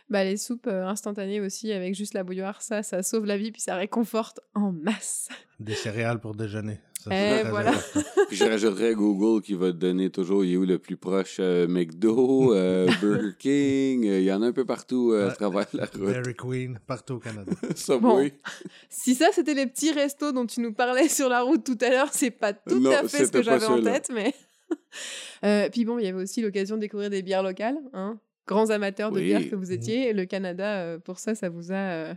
[0.09, 3.51] bah, les soupes euh, instantanées aussi avec juste la bouilloire, ça, ça sauve la vie.
[3.51, 5.29] Puis ça réconforte en masse.
[5.59, 6.79] Des céréales pour déjeuner.
[7.05, 7.73] Voilà.
[8.27, 11.37] Puis je rajouterais Google qui va te donner toujours il est où le plus proche
[11.39, 15.67] euh, McDo, euh, Burger King, euh, il y en a un peu partout à travers
[15.73, 16.01] la route.
[16.01, 17.51] Dairy Queen, partout au Canada.
[17.75, 18.33] Subway.
[18.89, 21.89] Si ça c'était les petits restos dont tu nous parlais sur la route tout à
[21.89, 24.33] l'heure, c'est pas tout à fait ce que j'avais en tête, mais.
[25.69, 28.19] puis bon, il y avait aussi l'occasion de découvrir des bières locales, hein.
[28.47, 30.13] Grands amateurs de bières que vous étiez.
[30.13, 32.15] Le Canada, pour ça, ça vous a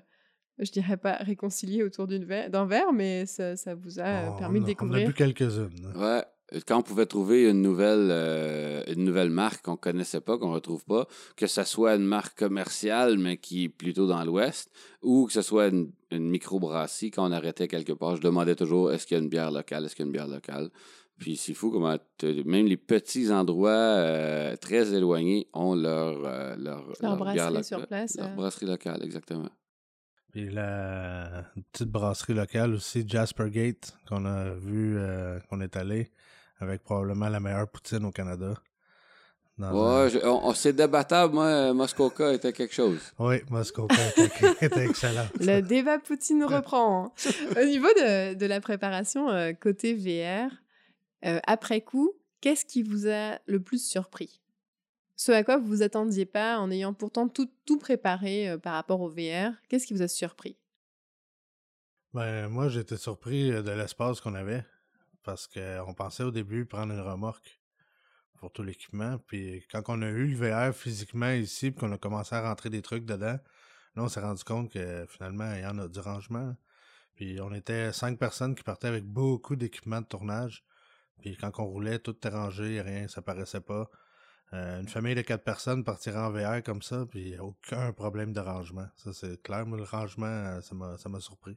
[0.59, 4.67] je dirais pas réconcilié autour d'un verre, mais ça, ça vous a oh, permis de
[4.67, 5.03] découvrir.
[5.03, 5.93] On a bu quelques-unes.
[5.97, 6.23] Ouais.
[6.67, 10.85] Quand on pouvait trouver une nouvelle, euh, une nouvelle marque qu'on connaissait pas, qu'on retrouve
[10.85, 14.71] pas, que ce soit une marque commerciale, mais qui est plutôt dans l'Ouest,
[15.03, 18.93] ou que ce soit une, une microbrasserie, quand on arrêtait quelque part, je demandais toujours
[18.93, 20.71] est-ce qu'il y a une bière locale, est-ce qu'il y a une bière locale?
[21.19, 21.97] Puis c'est fou comment
[22.45, 28.17] même les petits endroits euh, très éloignés ont leur, euh, leur, leur, brasserie sur place.
[28.17, 29.49] Leur brasserie locale, exactement.
[30.35, 36.11] Puis la petite brasserie locale aussi, Jasper Gate, qu'on a vu, euh, qu'on est allé,
[36.59, 38.55] avec probablement la meilleure poutine au Canada.
[39.59, 40.09] Ouais,
[40.57, 41.35] c'est débattable.
[41.35, 42.99] Moi, Muskoka était quelque chose.
[43.21, 43.95] Oui, Muskoka
[44.61, 45.29] était, excellent.
[45.39, 47.13] Le débat poutine reprend.
[47.17, 47.31] Hein.
[47.63, 50.51] Au niveau de, de la préparation euh, côté VR,
[51.27, 54.41] euh, après coup, qu'est-ce qui vous a le plus surpris?
[55.17, 59.01] Ce à quoi vous vous attendiez pas en ayant pourtant tout, préparé euh, par rapport
[59.01, 60.57] au VR, qu'est-ce qui vous a surpris?
[62.13, 64.65] Ben, moi, j'étais surpris euh, de l'espace qu'on avait
[65.23, 67.61] parce qu'on pensait au début prendre une remorque
[68.39, 69.19] pour tout l'équipement.
[69.27, 72.69] Puis quand on a eu le VR physiquement ici, puis qu'on a commencé à rentrer
[72.69, 73.39] des trucs dedans,
[73.97, 76.55] là, on s'est rendu compte que finalement, il y en a du rangement.
[77.15, 80.65] Puis on était cinq personnes qui partaient avec beaucoup d'équipements de tournage.
[81.21, 83.89] Puis quand on roulait, tout était rangé, rien, ça paraissait pas.
[84.55, 88.41] Euh, une famille de quatre personnes partirait en VR comme ça, puis aucun problème de
[88.41, 88.87] rangement.
[88.97, 89.67] Ça, c'est clair.
[89.67, 91.57] Moi, le rangement, euh, ça m'a surpris.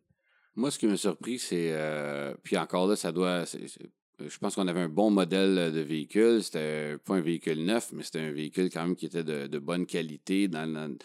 [0.55, 1.71] Moi, ce qui m'a surpris, c'est.
[1.73, 3.43] Euh, puis encore là, ça doit.
[3.45, 6.43] je pense qu'on avait un bon modèle de véhicule.
[6.43, 9.85] C'était pas un véhicule neuf, mais c'était un véhicule quand même qui était de, bonne
[9.85, 10.97] qualité dans,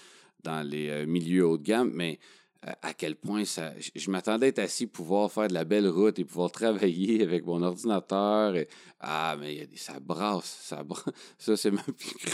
[0.43, 1.91] dans les milieux haut de gamme.
[1.93, 2.19] Mais
[2.83, 3.73] à quel point ça.
[3.95, 7.45] Je, m'attendais à être assis, pouvoir faire de la belle route et pouvoir travailler avec
[7.45, 8.55] mon ordinateur.
[9.01, 10.59] Ah, mais ça brasse.
[10.63, 10.85] Ça,
[11.39, 11.83] ça c'est ma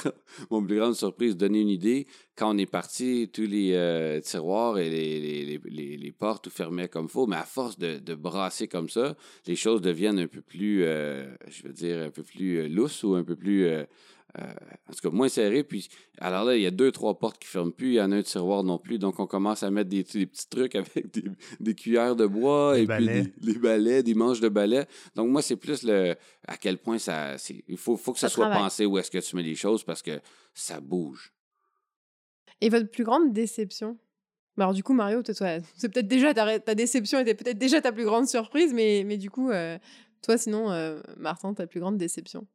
[0.51, 1.37] mon plus grande surprise.
[1.37, 6.51] Donner une idée, quand on est parti, tous les euh, tiroirs et les, portes tout
[6.51, 10.27] fermaient comme faut, mais à force de, de, brasser comme ça, les choses deviennent un
[10.27, 13.67] peu plus, euh, je veux dire, un peu plus euh, lousses ou un peu plus
[13.67, 13.85] euh,
[14.89, 15.63] en tout cas, moins serré.
[15.65, 17.89] Puis, alors là, il y a deux, trois portes qui ne ferment plus.
[17.89, 18.99] Il y en a un tiroir non plus.
[18.99, 21.07] Donc, on commence à mettre des, petits trucs avec
[21.61, 23.07] des, cuillères de bois et puis
[23.39, 24.87] des, balais, des manches de balais.
[25.15, 26.15] Donc, moi, c'est plus le
[26.47, 27.37] à quel point ça.
[27.69, 30.03] Il faut, faut que ça, soit pensé où est-ce que tu mets les choses parce
[30.03, 30.21] que
[30.55, 31.33] ça bouge.
[32.61, 33.99] Et votre plus grande déception?
[34.57, 37.93] Bah, alors, du coup, Mario, c'est peut-être déjà ta, ta déception était peut-être déjà ta
[37.93, 39.79] plus grande surprise, mais, mais du coup, euh,
[40.23, 42.47] toi, sinon, euh, Martin, ta plus grande déception?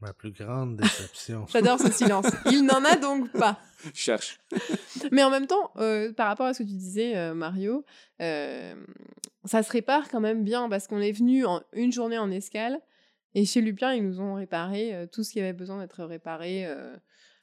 [0.00, 1.46] Ma plus grande déception.
[1.52, 2.26] J'adore ce silence.
[2.50, 3.60] Il n'en a donc pas.
[3.94, 4.38] cherche.
[5.12, 7.84] Mais en même temps, euh, par rapport à ce que tu disais, euh, Mario,
[8.20, 8.74] euh,
[9.44, 12.80] ça se répare quand même bien parce qu'on est venu en une journée en escale
[13.34, 16.66] et chez Lupien, ils nous ont réparé tout ce qui avait besoin d'être réparé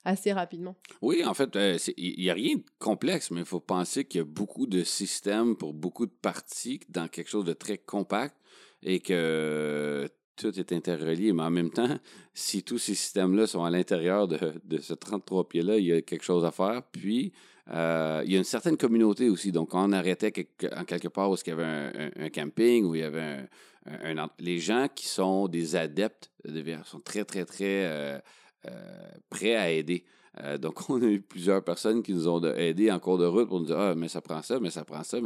[0.03, 0.75] assez rapidement.
[1.01, 1.57] Oui, en fait,
[1.95, 4.83] il n'y a rien de complexe, mais il faut penser qu'il y a beaucoup de
[4.83, 8.35] systèmes pour beaucoup de parties dans quelque chose de très compact
[8.83, 11.97] et que tout est interrelié, mais en même temps,
[12.33, 14.37] si tous ces systèmes-là sont à l'intérieur de,
[14.79, 16.83] ce 33 pieds-là, il y a quelque chose à faire.
[16.91, 17.33] Puis,
[17.69, 19.51] Euh, il y a une certaine communauté aussi.
[19.51, 22.95] Donc, on arrêtait quelque, en quelque part où il y avait un, un, camping, où
[22.95, 23.45] il y avait
[23.85, 28.19] un, les gens qui sont des adeptes de sont très, très, très euh,
[28.67, 30.05] euh, prêts à aider.
[30.43, 33.47] Euh, donc, on a eu plusieurs personnes qui nous ont aidés en cours de route
[33.47, 35.19] pour nous dire Ah, mais ça prend ça, mais ça prend ça.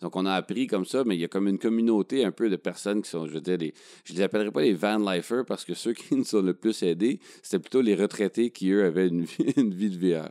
[0.00, 2.50] Donc, on a appris comme ça, mais il y a comme une communauté un peu
[2.50, 3.58] de personnes qui sont, je veux dire,
[4.04, 6.54] je ne les appellerai pas les van lifers parce que ceux qui nous ont le
[6.54, 10.28] plus aidés, c'était plutôt les retraités qui, eux, avaient une vie, une vie de VR.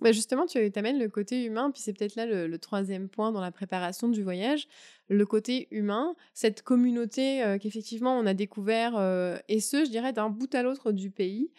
[0.00, 3.40] Bah justement, tu amènes le côté humain, puis c'est peut-être là le, troisième point dans
[3.40, 4.68] la préparation du voyage,
[5.08, 10.12] le côté humain, cette communauté euh, qu'effectivement on a découvert, euh, et ce, je dirais,
[10.12, 11.50] d'un bout à l'autre du pays.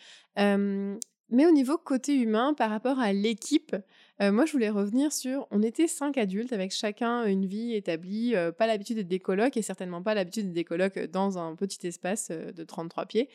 [1.32, 3.76] Mais au niveau côté humain, par rapport à l'équipe,
[4.22, 8.36] euh, moi je voulais revenir sur, on était cinq adultes avec chacun une vie établie,
[8.36, 11.86] euh, pas l'habitude d'être des colocs et certainement pas l'habitude des colocs dans un petit
[11.86, 13.30] espace euh, de 33 pieds.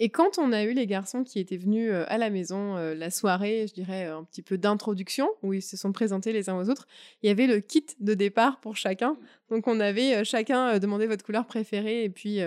[0.00, 3.66] Et quand on a eu les garçons qui étaient venus à la maison la soirée,
[3.66, 6.86] je dirais un petit peu d'introduction, où ils se sont présentés les uns aux autres,
[7.20, 9.16] il y avait le kit de départ pour chacun.
[9.50, 12.40] Donc on avait chacun demandé votre couleur préférée et puis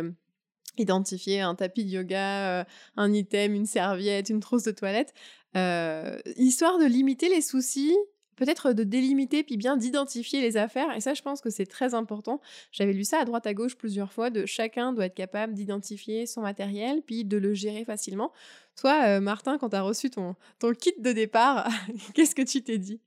[0.77, 2.63] identifier un tapis de yoga, euh,
[2.97, 5.13] un item, une serviette, une trousse de toilette,
[5.55, 7.95] euh, histoire de limiter les soucis,
[8.35, 10.95] peut-être de délimiter puis bien d'identifier les affaires.
[10.95, 12.41] Et ça, je pense que c'est très important.
[12.71, 16.25] J'avais lu ça à droite à gauche plusieurs fois, de chacun doit être capable d'identifier
[16.25, 18.31] son matériel puis de le gérer facilement.
[18.79, 21.69] Toi, euh, Martin, quand tu as reçu ton, ton kit de départ,
[22.15, 22.99] qu'est-ce que tu t'es dit?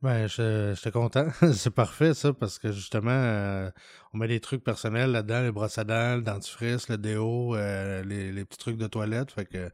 [0.00, 1.26] Ben, j'étais content.
[1.54, 3.70] c'est parfait, ça, parce que justement, euh,
[4.12, 8.04] on met des trucs personnels là-dedans, les brosses à dents, le dentifrice, le déo, euh,
[8.04, 9.32] les, les, petits trucs de toilette.
[9.32, 9.70] Fait que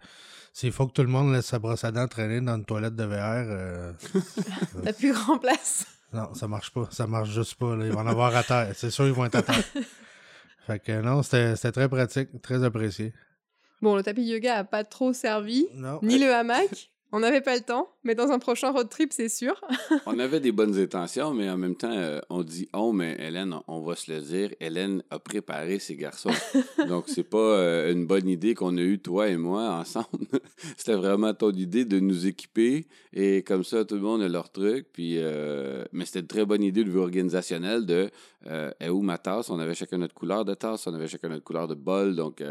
[0.54, 2.94] s'il faut que tout le monde laisse sa brosse à dents traîner dans une toilette
[2.94, 3.18] de VR.
[3.20, 3.92] Euh,
[4.84, 5.86] T'as plus grand place.
[6.12, 6.88] Non, ça marche pas.
[6.90, 7.76] Ça marche juste pas.
[7.80, 8.70] Ils vont en avoir à terre.
[8.74, 9.64] C'est sûr, ils vont être à terre.
[10.66, 13.12] fait que non, c'était très pratique, très apprécié.
[13.82, 15.66] Bon, le tapis yoga a pas trop servi.
[15.74, 15.98] Non.
[16.02, 16.90] Ni le hamac.
[17.16, 19.54] On n'avait pas le temps, mais dans un prochain road trip, c'est sûr.
[20.06, 23.54] on avait des bonnes intentions, mais en même temps, euh, on dit oh, mais Hélène,
[23.68, 26.32] on va se le dire, Hélène a préparé ses garçons.
[26.88, 30.26] Donc, c'est pas euh, une bonne idée qu'on a eue, toi et moi, ensemble.
[30.76, 34.50] C'était vraiment ton idée de nous équiper et comme ça, tout le monde a leur
[34.50, 34.88] truc.
[34.92, 38.10] Puis, euh, mais c'était une très bonne idée de vue organisationnelle de
[38.80, 39.50] est où ma tasse?
[39.50, 42.16] On avait chacun notre couleur de tasse, on avait chacun notre couleur de bol.
[42.16, 42.42] Donc,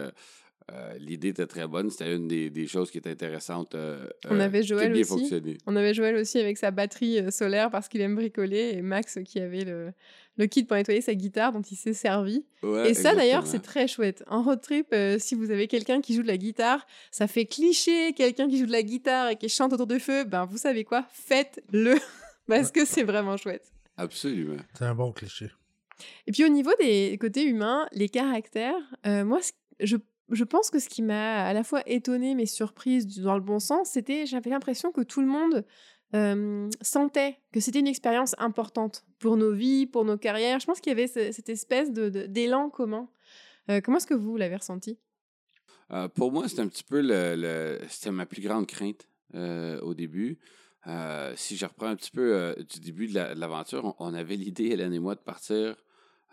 [0.71, 1.89] euh, l'idée était très bonne.
[1.89, 3.75] C'était une des, choses qui était intéressante.
[3.75, 5.31] Euh, on euh, avait Joël aussi.
[5.65, 9.39] On avait Joël aussi avec sa batterie solaire parce qu'il aime bricoler et Max qui
[9.39, 12.45] avait le, kit pour nettoyer sa guitare dont il s'est servi.
[12.85, 14.23] et ça d'ailleurs c'est très chouette.
[14.27, 18.13] En road trip, si vous avez quelqu'un qui joue de la guitare, ça fait cliché
[18.13, 20.23] quelqu'un qui joue de la guitare et qui chante autour du feu.
[20.23, 21.95] Ben vous savez quoi, faites-le
[22.47, 23.65] parce que c'est vraiment chouette.
[23.97, 24.57] Absolument.
[24.73, 25.51] C'est un bon cliché.
[26.25, 29.39] Et puis au niveau des côtés humains, les caractères, moi
[29.79, 29.97] je
[30.29, 33.59] je pense que ce qui m'a à la fois étonné mais surprise dans le bon
[33.59, 35.65] sens, c'était j'avais l'impression que tout le monde
[36.81, 40.59] sentait que c'était une expérience importante pour nos vies, pour nos carrières.
[40.59, 43.09] Je pense qu'il y avait cette espèce d'élan commun.
[43.69, 44.97] Euh, comment est-ce que vous l'avez ressenti?
[45.91, 49.93] Euh, Pour moi, c'était un petit peu le, c'était ma plus grande crainte euh, au
[49.93, 50.39] début.
[51.35, 54.99] si je reprends un petit peu du début de l'aventure, on, avait l'idée, Hélène et
[54.99, 55.75] moi, de partir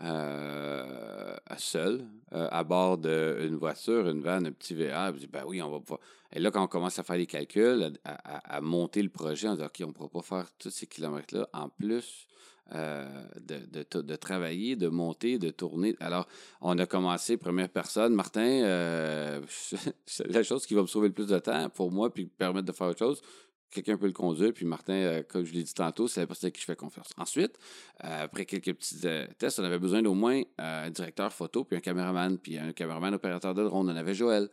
[0.02, 5.12] euh, seul, euh, à bord d'une voiture, une vanne, un petit VR.
[5.14, 6.00] Je dis, ben oui, on va pouvoir.
[6.32, 9.62] Et là, quand on commence à faire les calculs, à, monter le projet, on dit,
[9.62, 12.26] OK, on ne pourra pas faire tous ces kilomètres-là en plus
[12.72, 13.04] euh,
[13.40, 15.96] de, travailler, de monter, de tourner.
[15.98, 16.28] Alors,
[16.60, 19.40] on a commencé, première personne, Martin, euh,
[20.26, 22.72] la chose qui va me sauver le plus de temps pour moi, puis permettre de
[22.72, 23.22] faire autre chose,
[23.70, 24.52] quelqu'un peut le conduire.
[24.52, 26.76] Puis Martin, euh, comme je l'ai dit tantôt, c'est la personne à qui je fais
[26.76, 27.08] confiance.
[27.16, 27.58] Ensuite,
[28.04, 31.76] euh, après quelques petits euh, tests, on avait besoin d'au moins un directeur photo, puis
[31.76, 33.88] un caméraman, puis un caméraman opérateur de drone.
[33.88, 34.48] On avait Joël,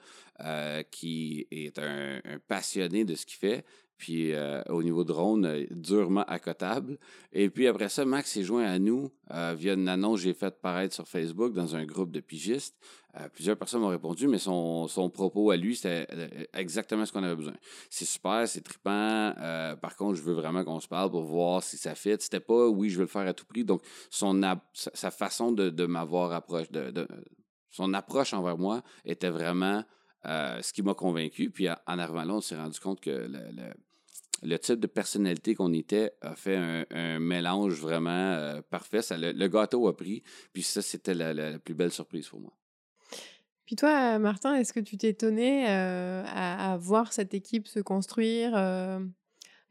[0.92, 3.66] qui est un, passionné de ce qu'il fait.
[3.98, 4.34] Puis
[4.70, 6.98] au niveau drone, durement accotable.
[7.34, 9.12] Et puis après ça, Max s'est joint à nous
[9.56, 12.76] via une annonce que j'ai faite paraître sur Facebook dans un groupe de pigistes.
[13.20, 17.24] Euh, plusieurs personnes m'ont répondu, mais son, propos à lui, c'était euh, exactement ce qu'on
[17.24, 17.56] avait besoin.
[17.90, 19.34] C'est super, c'est trippant.
[19.40, 22.16] Euh, par contre, je veux vraiment qu'on se parle pour voir si ça fit.
[22.20, 23.64] C'était pas oui, je veux le faire à tout prix.
[23.64, 24.40] Donc, son
[24.74, 27.08] sa façon de, m'avoir approché, de,
[27.70, 29.84] son approche envers moi était vraiment
[30.24, 31.50] ce qui m'a convaincu.
[31.50, 33.74] Puis en arrivant là, on s'est rendu compte que le,
[34.60, 39.02] type de personnalité qu'on était a fait un, mélange vraiment parfait.
[39.02, 40.24] Ça, le, gâteau a pris.
[40.54, 42.54] Puis ça, c'était la plus belle surprise pour moi.
[43.68, 49.00] Puis toi, Martin, est-ce que tu étonné euh, à, voir cette équipe se construire euh?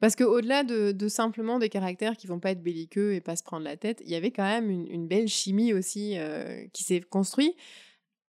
[0.01, 3.65] Parce qu'au-delà de, simplement des caractères qui vont pas être belliqueux et pas se prendre
[3.65, 7.55] la tête, il y avait quand même une, belle chimie aussi euh, qui s'est construite.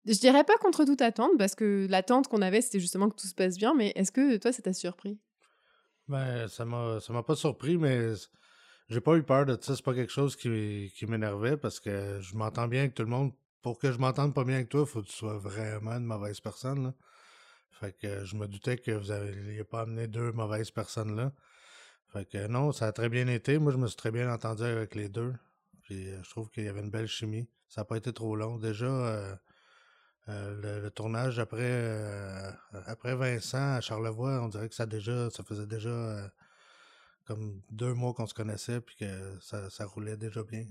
[0.06, 3.26] Je dirais pas contre toute attente, parce que l'attente qu'on avait, c'était justement que tout
[3.26, 5.18] se passe bien, mais est-ce que toi, ça t'a surpris?
[6.08, 8.12] Ben, ça m'a ça m'a pas surpris, mais
[8.88, 9.76] j'ai pas eu peur de ça.
[9.76, 13.10] C'est pas quelque chose qui, qui m'énervait parce que je m'entends bien avec tout le
[13.10, 13.32] monde.
[13.62, 16.40] Pour que je m'entende pas bien avec toi, faut que tu sois vraiment une mauvaise
[16.40, 16.84] personne.
[16.84, 16.94] Là.
[17.70, 21.32] Fait que je me doutais que vous n'alliez pas amené deux mauvaises personnes là.
[22.12, 23.58] Fait que non, ça a très bien été.
[23.58, 25.34] Moi, je me suis très bien entendu avec les deux.
[25.82, 27.48] Puis euh, je trouve qu'il y avait une belle chimie.
[27.68, 28.56] Ça n'a pas été trop long.
[28.56, 29.34] Déjà, euh,
[30.28, 31.82] euh, le, tournage après,
[32.86, 36.30] après Vincent à Charlevoix, on dirait que ça déjà ça faisait déjà
[37.26, 39.06] comme deux mois qu'on se connaissait puis que
[39.40, 40.64] ça, ça, roulait déjà bien.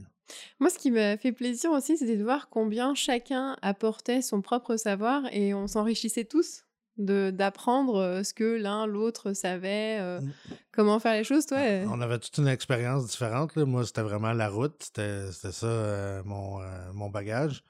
[0.59, 4.75] Moi, ce qui m'a fait plaisir aussi, c'était de voir combien chacun apportait son propre
[4.75, 6.63] savoir et on s'enrichissait tous
[6.97, 10.31] d'apprendre ce que l'un l'autre savait, mmh.
[10.71, 11.45] comment faire les choses.
[11.45, 13.55] Toi, on avait toute une expérience différente.
[13.55, 16.59] Moi, c'était vraiment la route, c'était ça mon,
[16.93, 17.63] mon bagage.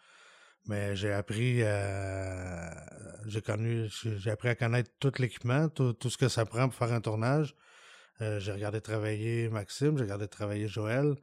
[0.67, 1.61] Mais j'ai appris,
[3.27, 6.75] j'ai connu, j'ai appris à connaître tout l'équipement, tout, tout, ce que ça prend pour
[6.75, 7.55] faire un tournage.
[8.21, 11.15] Euh, j'ai regardé travailler Maxime, j'ai regardé travailler Joël.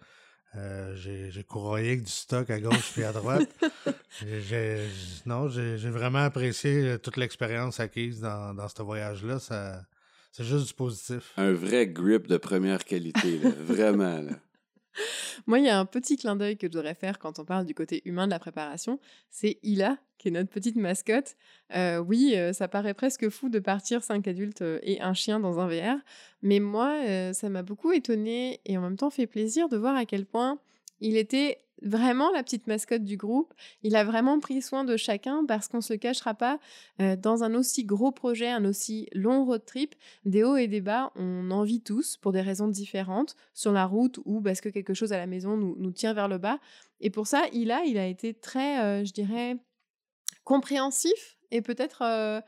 [0.57, 3.49] Euh, j'ai courroyé avec du stock à gauche et à droite.
[5.27, 9.41] non, j'ai vraiment apprécié euh, toute l'expérience acquise dans, dans ce voyage-là.
[10.31, 11.33] C'est juste du positif.
[11.37, 14.21] Un vrai grip de première qualité, vraiment.
[14.21, 14.33] Là.
[15.47, 17.65] Moi, il y a un petit clin d'œil que je voudrais faire quand on parle
[17.67, 18.99] du côté humain de la préparation.
[19.31, 21.37] C'est Ila, qui est notre petite mascotte.
[21.75, 25.41] Euh, oui, euh, ça paraît presque fou de partir cinq adultes euh, et un chien
[25.41, 25.99] dans un VR.
[26.43, 26.93] Mais moi,
[27.33, 30.59] ça m'a beaucoup étonné et en même temps fait plaisir de voir à quel point
[31.01, 33.53] il était vraiment la petite mascotte du groupe.
[33.83, 36.59] Il a vraiment pris soin de chacun parce qu'on ne se cachera pas,
[37.01, 40.81] euh, dans un aussi gros projet, un aussi long road trip, des hauts et des
[40.81, 44.69] bas, on en vit tous pour des raisons différentes, sur la route ou parce que
[44.69, 46.59] quelque chose à la maison nous, nous tire vers le bas.
[47.01, 49.57] Et pour ça, il a, il a été très, euh, je dirais,
[50.45, 52.03] compréhensif et peut-être...
[52.03, 52.41] Euh,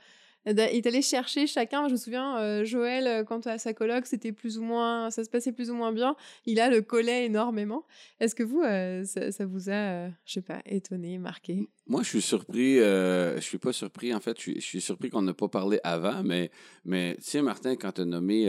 [0.46, 1.88] est allé chercher chacun.
[1.88, 5.24] Je me souviens, euh, Joël, euh, quant à sa coloc, c'était plus ou moins, ça
[5.24, 6.16] se passait plus ou moins bien.
[6.46, 7.84] Il a le collet énormément.
[8.20, 11.68] Est-ce que vous, euh, ça, vous a, je sais pas, étonné, marqué?
[11.88, 12.76] Moi, je suis surpris.
[12.76, 14.14] je suis pas surpris.
[14.14, 16.22] En fait, je suis, surpris qu'on n'a pas parlé avant.
[16.22, 16.50] Mais,
[16.84, 18.44] mais tu Martin, quand tu as nommé,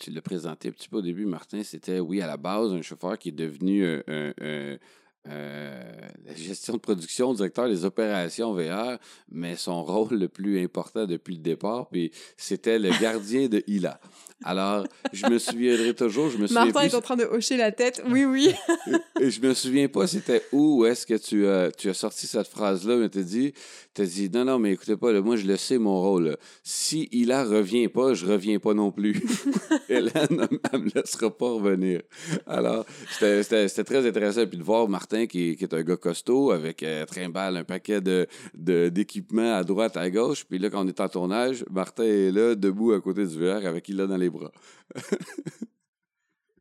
[0.00, 1.26] tu l'as présenté un petit peu au début.
[1.26, 4.78] Martin, c'était oui à la base un chauffeur qui est devenu un
[5.26, 5.82] euh,
[6.26, 8.98] la gestion de production, directeur des opérations VR,
[9.30, 13.98] mais son rôle le plus important depuis le départ, puis c'était le gardien de Hila.
[14.42, 17.72] Alors, je me souviendrai toujours, je me souviens Martin est en train de hocher la
[17.72, 18.52] tête, oui, oui.
[19.20, 22.96] je me souviens pas c'était où est-ce que tu as, tu as sorti cette phrase-là,
[22.96, 23.54] mais tu dit,
[23.98, 26.36] as dit, non, non, mais écoutez pas, moi, je le sais, mon rôle.
[26.62, 29.22] Si Hila revient pas, je reviens pas non plus.
[29.88, 32.02] Hélène, elle me laissera pas revenir.
[32.46, 32.84] Alors,
[33.18, 37.56] c'était très intéressant, puis de voir Martin qui, est un gars costaud avec euh, trimballe
[37.56, 40.44] un paquet de, d'équipements à droite, à gauche.
[40.44, 43.66] Puis là, quand on est en tournage, Martin est là, debout à côté du verre
[43.66, 44.52] avec il dans les bras.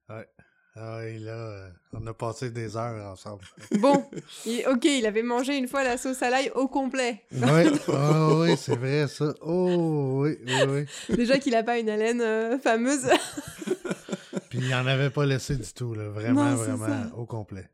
[0.10, 0.28] ouais.
[0.76, 3.44] Ah, là, on a passé des heures ensemble.
[3.80, 4.10] Bon,
[4.72, 7.22] ok, il avait mangé une fois la sauce à l'ail au complet.
[7.32, 9.36] Oui, oh, oui, c'est vrai ça.
[9.42, 11.16] Oh, oui, oui, oui.
[11.16, 13.08] Déjà qu'il n'a pas une haleine euh, fameuse.
[14.50, 16.10] Puis il n'en avait pas laissé du tout, là.
[16.10, 17.70] vraiment, vraiment, au complet.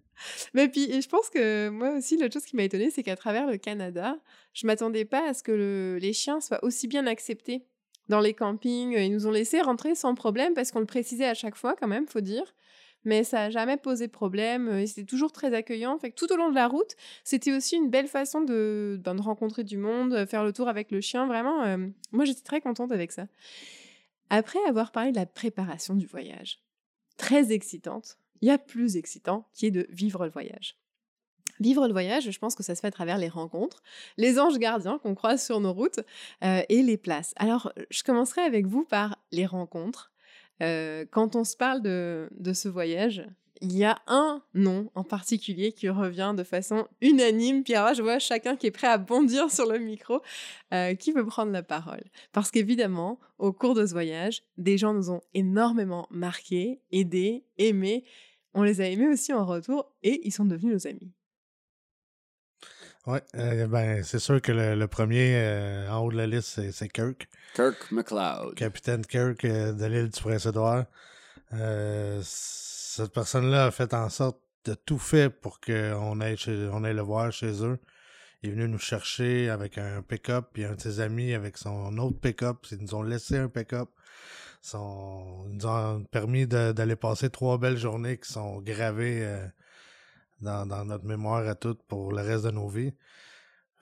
[0.54, 3.48] Mais puis, je pense que moi aussi, l'autre chose qui m'a étonnée, c'est qu'à travers
[3.48, 4.18] le Canada,
[4.54, 7.66] je m'attendais pas à ce que les chiens soient aussi bien acceptés
[8.10, 8.94] dans les campings.
[8.94, 11.88] Ils nous ont laissé rentrer sans problème parce qu'on le précisait à chaque fois, quand
[11.88, 12.54] même, faut dire.
[13.06, 14.86] Mais ça n'a jamais posé problème.
[14.86, 15.98] C'était toujours très accueillant.
[16.00, 19.64] Fait tout au long de la route, c'était aussi une belle façon de, ben, rencontrer
[19.64, 21.26] du monde, faire le tour avec le chien.
[21.26, 21.78] Vraiment, euh,
[22.12, 23.28] moi, j'étais très contente avec ça.
[24.30, 26.60] Après avoir parlé de la préparation du voyage,
[27.18, 30.78] très excitante, il y a plus excitant qui est de vivre le voyage.
[31.60, 33.84] Vivre le voyage, je pense que ça se fait à travers les rencontres,
[34.18, 36.00] les anges gardiens qu'on croise sur nos routes
[36.44, 37.34] euh, et les places.
[37.36, 40.12] Alors, je commencerai avec vous par les rencontres.
[40.62, 43.26] Euh, quand on se parle de, de ce voyage,
[43.62, 47.64] il y a un nom en particulier qui revient de façon unanime.
[47.64, 50.22] Pierre, je vois chacun qui est prêt à bondir sur le micro.
[50.74, 54.94] Euh, qui veut prendre la parole Parce qu'évidemment, au cours de ce voyage, des gens
[54.94, 58.06] nous ont énormément marqués, aidés, aimés
[58.54, 61.14] on les a aimés aussi en retour et ils sont devenus nos amis.
[63.08, 66.90] Oui, euh, ben, c'est sûr que le, premier euh, en haut de la liste, c'est
[66.90, 67.30] Kirk.
[67.56, 68.56] Kirk McLeod.
[68.56, 70.86] Capitaine Kirk euh, de l'île du Prince-Édouard.
[71.52, 76.38] cette personne-là a fait en sorte de tout fait pour qu'on aille,
[76.72, 77.80] on aille le voir chez eux.
[78.44, 81.98] Il est venu nous chercher avec un pick-up, puis un de ses amis avec son
[81.98, 82.66] autre pick-up.
[82.72, 83.90] Ils nous ont laissé un pick-up
[84.62, 89.48] sont, nous ont permis d'aller passer trois belles journées qui sont gravées euh,
[90.42, 92.94] dans, dans, notre mémoire à toutes pour le reste de nos vies.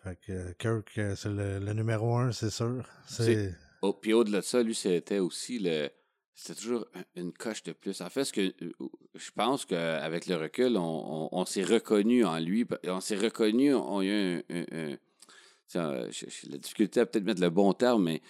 [0.03, 2.85] Fait que Kirk, euh, c'est le, numéro un, c'est sûr.
[3.07, 3.53] C'est...
[3.81, 5.89] Oh, puis au-delà de ça, lui, c'était aussi le.
[6.33, 8.01] c'était toujours une coche de plus.
[8.01, 8.71] En fait, ce que euh,
[9.15, 12.65] je pense qu'avec le recul, on, on, s'est reconnu en lui.
[12.85, 14.97] On s'est reconnu, on a eu un.
[15.75, 18.21] la difficulté à peut-être mettre le bon terme, mais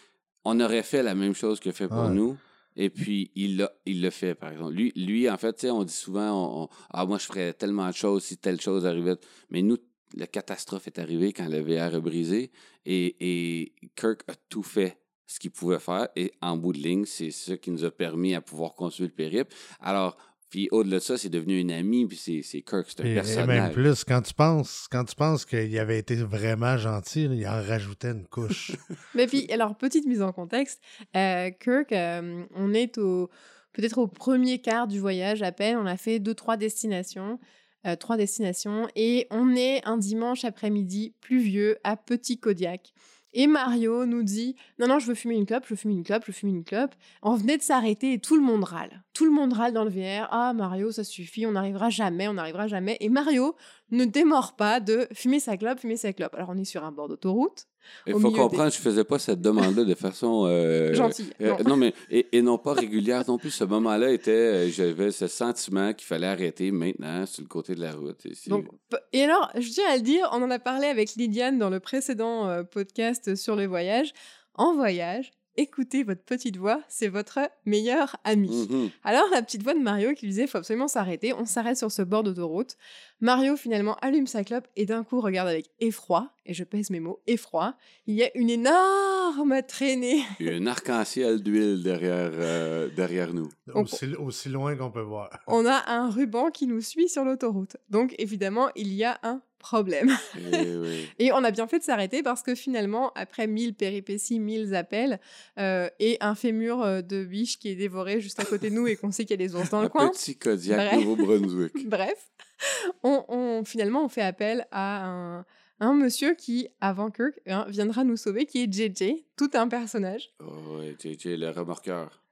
[0.50, 2.38] on aurait fait la même chose qu'il fait pour nous.
[2.78, 4.74] Et puis, il l'a il le fait, par exemple.
[4.74, 8.38] Lui, lui en fait, on dit souvent Ah, moi, je ferais tellement de choses si
[8.38, 9.18] telle chose arrivait.
[9.50, 9.78] Mais nous,
[10.16, 12.52] la catastrophe est arrivée quand le VR a brisé
[12.86, 16.08] et, et Kirk a tout fait ce qu'il pouvait faire.
[16.16, 19.16] Et en bout de ligne, c'est ça qui nous a permis à pouvoir continuer le
[19.16, 19.54] périple.
[19.82, 20.16] Alors,
[20.50, 23.44] puis au-delà de ça, c'est devenu une amie, puis c'est Kirk, c'est un personnage.
[23.44, 27.48] Et même plus, quand tu penses, quand tu penses qu'il avait été vraiment gentil, il
[27.48, 28.72] en rajoutait une couche.
[29.16, 30.82] Mais puis, alors, petite mise en contexte,
[31.16, 33.30] euh, Kirk, euh, on est au
[33.74, 37.40] peut-être au premier quart du voyage à peine, on a fait deux, trois destinations.
[37.86, 42.92] Euh, trois destinations et on est un dimanche après-midi pluvieux à Petit Kodiak.
[43.40, 46.04] Et Mario nous dit Non, non, je veux fumer une clope, je veux fumer une
[46.04, 46.96] clope, je veux fumer une clope.
[47.22, 49.04] On venait de s'arrêter et tout le monde râle.
[49.14, 50.28] Tout le monde râle dans le VR.
[50.32, 52.98] Ah, Mario, ça suffit, on n'arrivera jamais, on n'arrivera jamais.
[53.00, 53.56] Et Mario
[53.92, 56.34] ne démord pas de fumer sa clope, fumer sa clope.
[56.34, 57.68] Alors, on est sur un bord d'autoroute.
[58.06, 60.46] Il faut comprendre, je je faisais pas cette demande-là de façon...
[60.46, 61.30] Euh, Gentille.
[61.42, 61.76] Euh, non.
[61.76, 63.52] mais et, non pas régulière non plus.
[63.52, 64.32] Ce moment-là était...
[64.32, 68.26] Euh, j'avais ce sentiment qu'il fallait arrêter maintenant sur le côté de la route.
[68.26, 68.68] Et, Donc,
[69.14, 71.80] et alors, je tiens à le dire, on en a parlé avec Lydiane dans le
[71.80, 74.14] précédent podcast sur les voyages.
[74.54, 78.68] En voyage, écoutez votre petite voix, c'est votre meilleur ami.
[78.70, 81.92] Mmh Alors la petite voix de Mario qui disait faut absolument s'arrêter, on s'arrête sur
[81.92, 82.78] ce bord d'autoroute.
[83.20, 87.00] Mario finalement allume sa clope et d'un coup regarde avec effroi, et je pèse mes
[87.00, 90.24] mots, effroi, il y a une énorme traînée.
[90.40, 93.50] Il y a un arc-en-ciel d'huile derrière, euh, derrière nous.
[93.74, 95.30] aussi loin qu'on peut voir.
[95.48, 97.78] On a un ruban qui nous suit sur l'autoroute.
[97.90, 100.16] Donc évidemment, il y a un problème.
[101.20, 105.20] Et, on a bien fait de s'arrêter parce que finalement, après mille péripéties, mille appels
[105.60, 108.88] euh, et un fémur euh, de biche qui est dévoré juste à côté de nous
[108.88, 110.10] et qu'on sait qu'il y a des ours dans le coin.
[110.10, 111.88] Petit Kodiak Nouveau-Brunswick.
[111.88, 112.32] Bref,
[113.04, 115.44] on, finalement, on fait appel à
[115.80, 120.32] un, monsieur qui, avant Kirk, hein, viendra nous sauver, qui est JJ, tout un personnage.
[120.40, 122.24] Oh, ouais, JJ, le remorqueur.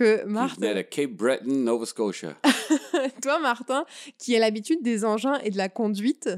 [0.00, 0.60] Euh, Martin...
[0.60, 2.36] venait de Cape Breton, Nova Scotia.
[3.22, 3.84] Toi, Martin,
[4.18, 6.30] qui a l'habitude des engins et de la conduite,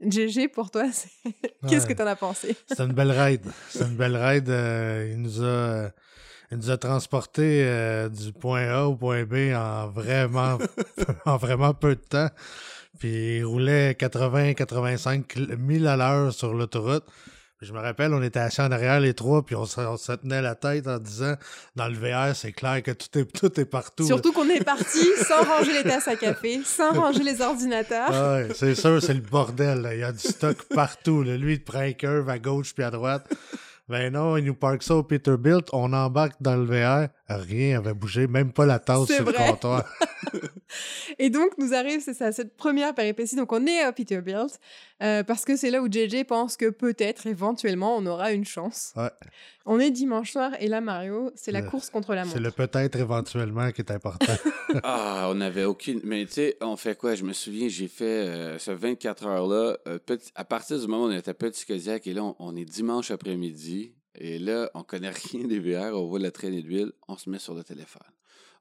[0.00, 0.84] GG, pour toi,
[1.68, 2.56] qu'est-ce que tu en as pensé?
[2.66, 3.44] C'est une belle ride.
[3.68, 4.48] C'est une belle ride.
[4.48, 5.90] Euh, il nous a,
[6.52, 10.58] il nous a transporté euh, du point A au point B en vraiment,
[11.26, 12.30] en vraiment peu de temps.
[12.98, 17.04] Puis il roulait 80-85 000 à l'heure sur l'autoroute.
[17.60, 20.54] Je me rappelle, on était assis en arrière les trois, puis on se, tenait la
[20.54, 21.34] tête en disant
[21.74, 24.06] dans le VR, c'est clair que tout est, tout est partout.
[24.06, 28.10] Surtout qu'on est parti sans ranger les tasses à café, sans ranger les ordinateurs.
[28.10, 29.88] Ouais, c'est sûr, c'est le bordel.
[29.92, 31.22] Il y a du stock partout.
[31.24, 33.28] Lui, il prend un curve à gauche puis à droite.
[33.88, 37.94] Ben non, il nous parque ça au Peterbilt, on embarque dans le VR, rien avait
[37.94, 39.84] bougé, même pas la tasse sur le comptoir.
[41.18, 43.36] et donc, nous arrive, c'est ça, cette première péripétie.
[43.36, 44.58] Donc, on est à Peterbilt,
[45.02, 48.92] euh, parce que c'est là où JJ pense que peut-être, éventuellement, on aura une chance.
[48.96, 49.10] Ouais.
[49.66, 52.36] On est dimanche soir, et là, Mario, c'est la course contre la montre.
[52.36, 54.32] C'est le peut-être éventuellement qui est important.
[54.82, 56.00] ah, on n'avait aucune...
[56.04, 57.14] Mais tu sais, on fait quoi?
[57.14, 59.98] Je me souviens, j'ai fait euh, ce 24 heures-là, euh,
[60.34, 63.10] à partir du moment où on était à Petit Kodiak, et là, on est dimanche
[63.10, 67.30] après-midi, et là, on connaît rien des VR, on voit la traînée d'huile, on se
[67.30, 68.02] met sur le téléphone.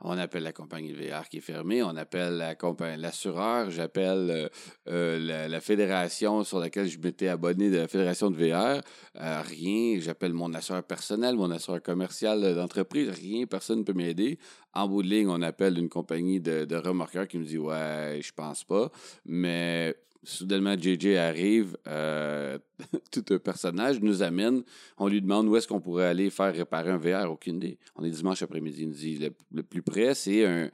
[0.02, 2.56] On appelle la compagnie de VR qui est fermée, on appelle
[3.00, 4.50] l'assureur, j'appelle euh,
[4.88, 8.82] euh, la, fédération sur laquelle je m'étais abonné de la fédération de VR.
[9.20, 14.38] Euh, rien, j'appelle mon assureur personnel, mon assureur commercial d'entreprise, rien, personne ne peut m'aider.
[14.74, 18.20] En bout de ligne, on appelle une compagnie de, de remorqueurs qui me dit Ouais,
[18.22, 18.92] je pense pas.
[19.26, 19.96] Mais
[20.28, 22.58] soudainement, JJ arrive, euh,
[23.12, 24.64] tout un personnage nous amène.
[24.98, 27.32] On lui demande où est-ce qu'on pourrait aller faire réparer un VR.
[27.32, 27.80] Aucune idée.
[27.96, 28.84] On est dimanche après-midi.
[28.84, 30.70] Il nous dit le, plus près, c'est un,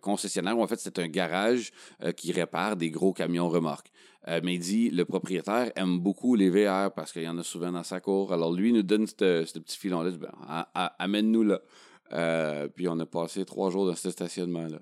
[0.00, 1.70] concessionnaire, ou en fait, c'est un garage
[2.02, 3.92] euh, qui répare des gros camions remorques.
[4.28, 7.42] Euh, mais il dit le propriétaire aime beaucoup les VR parce qu'il y en a
[7.42, 8.32] souvent dans sa cour.
[8.32, 10.10] Alors lui, nous donne ce petit filon-là.
[10.12, 10.32] Ben,
[10.98, 12.68] amène-nous là.
[12.74, 14.78] puis on a passé trois jours dans ce stationnement-là.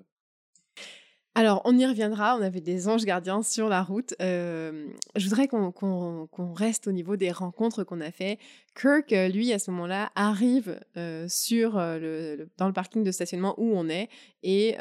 [1.33, 2.35] Alors, on y reviendra.
[2.37, 4.13] On avait des anges gardiens sur la route.
[4.19, 8.37] je voudrais qu'on reste au niveau des rencontres qu'on a fait.
[8.75, 13.87] Kirk, euh, lui, à ce moment-là, arrive le, dans le parking de stationnement où on
[13.87, 14.09] est
[14.43, 14.75] et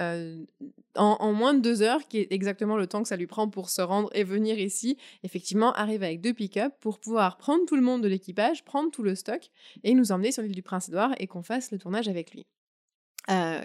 [0.97, 3.71] en, moins de deux heures, qui est exactement le temps que ça lui prend pour
[3.71, 7.83] se rendre et venir ici, effectivement, arrive avec deux pick-up pour pouvoir prendre tout le
[7.83, 9.51] monde de l'équipage, prendre tout le stock
[9.85, 12.47] et nous emmener sur l'île du Prince-Édouard et qu'on fasse le tournage avec lui.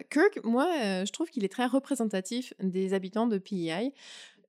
[0.09, 0.68] Kirk, moi,
[1.05, 3.93] je trouve qu'il est très représentatif des habitants de PEI.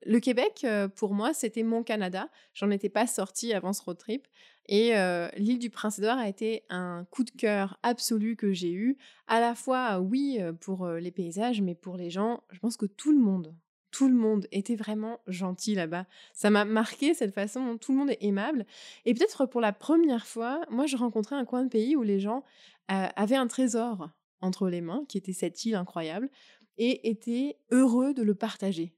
[0.05, 2.29] Le Québec, euh, pour moi, c'était mon Canada.
[2.55, 4.27] J'en étais pas sortie avant ce road trip.
[4.69, 8.97] Et euh, l'île du Prince-Édouard a été un coup de cœur absolu que j'ai eu.
[9.27, 12.87] À la fois, oui, euh, pour les paysages, mais pour les gens, je pense que
[12.87, 13.55] tout le monde,
[13.91, 16.07] tout le monde était vraiment gentil là-bas.
[16.33, 18.65] Ça m'a marqué cette façon dont tout le monde est aimable.
[19.07, 22.21] Et peut-être pour la première fois, moi, je rencontrais un coin de pays où les
[22.21, 22.45] gens
[22.89, 24.11] avaient un trésor
[24.41, 26.31] entre les mains, qui était cette île incroyable,
[26.79, 28.95] et étaient heureux de le partager.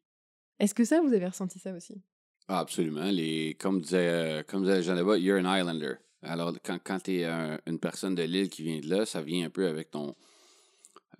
[0.59, 2.03] Est-ce que ça, vous avez ressenti ça aussi?
[2.49, 3.11] Ah, absolument.
[3.11, 5.95] Les, comme disait, comme disait Jean là you're an islander.
[6.22, 7.24] Alors, quand, quand tu es
[7.66, 10.14] une personne de l'île qui vient de là, ça vient un peu avec ton.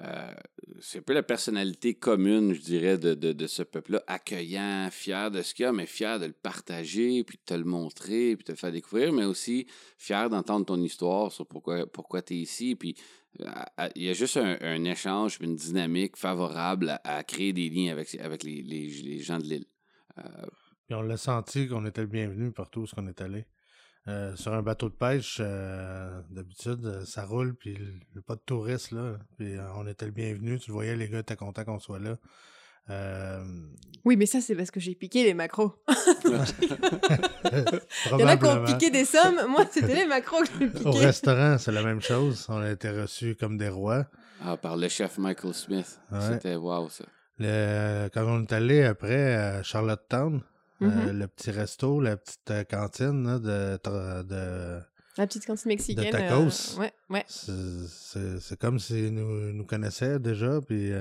[0.01, 0.33] Euh,
[0.81, 5.31] c'est un peu la personnalité commune, je dirais, de, de, de ce peuple-là, accueillant, fier
[5.31, 8.37] de ce qu'il y a, mais fier de le partager, puis de te le montrer,
[8.37, 9.66] puis de te le faire découvrir, mais aussi
[9.99, 12.95] fier d'entendre ton histoire sur pourquoi, pourquoi tu es ici, puis
[13.95, 18.43] il y a juste un, échange, une dynamique favorable à, créer des liens avec, avec
[18.43, 19.66] les, les, gens de l'île.
[20.18, 20.47] Euh,
[20.91, 23.47] on l'a senti qu'on était le bienvenu partout où on est allé.
[24.07, 27.76] Euh, sur un bateau de pêche, euh, d'habitude, ça roule, puis
[28.26, 29.18] pas de touristes, là.
[29.37, 30.59] Puis on était le bienvenu.
[30.59, 32.16] Tu voyais, les gars étaient contents qu'on soit là.
[32.91, 33.45] Euh,
[34.05, 35.74] oui, mais ça, c'est parce que j'ai piqué les macros.
[36.24, 36.30] Il
[38.18, 39.39] y en a qui ont piqué des sommes.
[39.51, 40.86] Moi, c'était les macros que j'ai piqués.
[40.86, 42.47] Au restaurant, c'est la même chose.
[42.49, 44.07] On a été reçus comme des rois.
[44.43, 46.01] Ah, par le chef Michael Smith.
[46.30, 47.05] C'était wow, ça.
[47.39, 50.43] quand on est allé après à Charlottetown,
[50.80, 51.11] euh, mm-hmm.
[51.11, 53.78] le petit resto, la petite euh, cantine de,
[54.22, 54.80] de,
[55.16, 56.07] La petite cantine mexicaine.
[56.07, 56.78] De tacos.
[56.78, 57.24] ouais, ouais.
[57.26, 60.93] C'est comme s'ils nous, nous connaissaient déjà, puis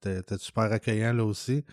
[0.00, 1.64] T'es super accueillant là aussi.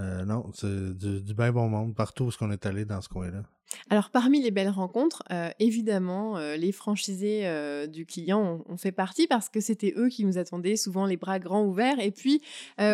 [0.00, 3.08] Euh, non, c'est du, du bien bon monde partout où on est allé dans ce
[3.08, 3.42] coin-là.
[3.90, 8.92] Alors, parmi les belles rencontres, euh, évidemment, euh, les franchisés euh, du client ont, fait
[8.92, 11.98] partie parce que c'était eux qui nous attendaient, souvent les bras grands ouverts.
[11.98, 12.42] Et puis,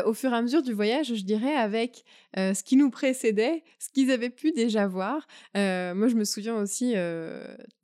[0.07, 2.05] au fur et à mesure du voyage, je dirais, avec
[2.37, 5.27] ce qui nous précédait, ce qu'ils avaient pu déjà voir.
[5.55, 6.95] moi, je me souviens aussi,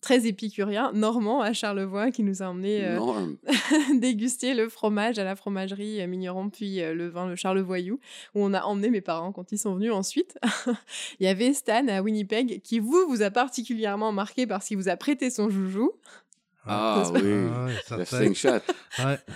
[0.00, 2.96] très épicurien, Normand à Charlevoix, qui nous a emmené
[3.98, 7.98] déguster le fromage à la fromagerie Migneron, puis le vin, le Charlevoyou,
[8.36, 10.38] où on a emmené mes parents quand ils sont venus ensuite.
[11.18, 14.88] Il y avait Stan à Winnipeg qui vous, vous a particulièrement marqué parce qu'il vous
[14.88, 15.92] a prêté son joujou.
[16.70, 17.22] Ah, ah oui,
[17.96, 18.60] le slingshot.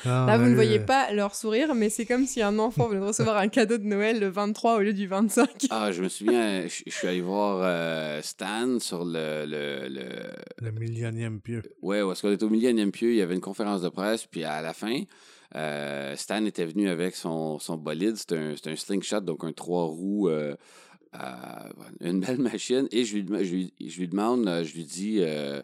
[0.04, 3.06] Là, vous ne voyez pas leur sourire, mais c'est comme si un enfant venait de
[3.06, 5.48] recevoir un cadeau de Noël le 23 au lieu du 25.
[5.70, 9.46] Ah, je me souviens, je, suis allé voir euh, Stan sur le...
[9.46, 10.04] Le, le...
[10.60, 11.62] le millionième pieu.
[11.80, 14.44] Oui, parce qu'on était au millionième pieu, il y avait une conférence de presse, puis
[14.44, 15.00] à la fin,
[15.54, 19.86] euh, Stan était venu avec son, son bolide, c'était un, un, slingshot, donc un trois
[19.86, 20.28] roues...
[20.28, 20.54] Euh,
[22.00, 22.88] une belle machine.
[22.90, 25.60] Et je lui, lui, demande, euh, je lui dis, euh,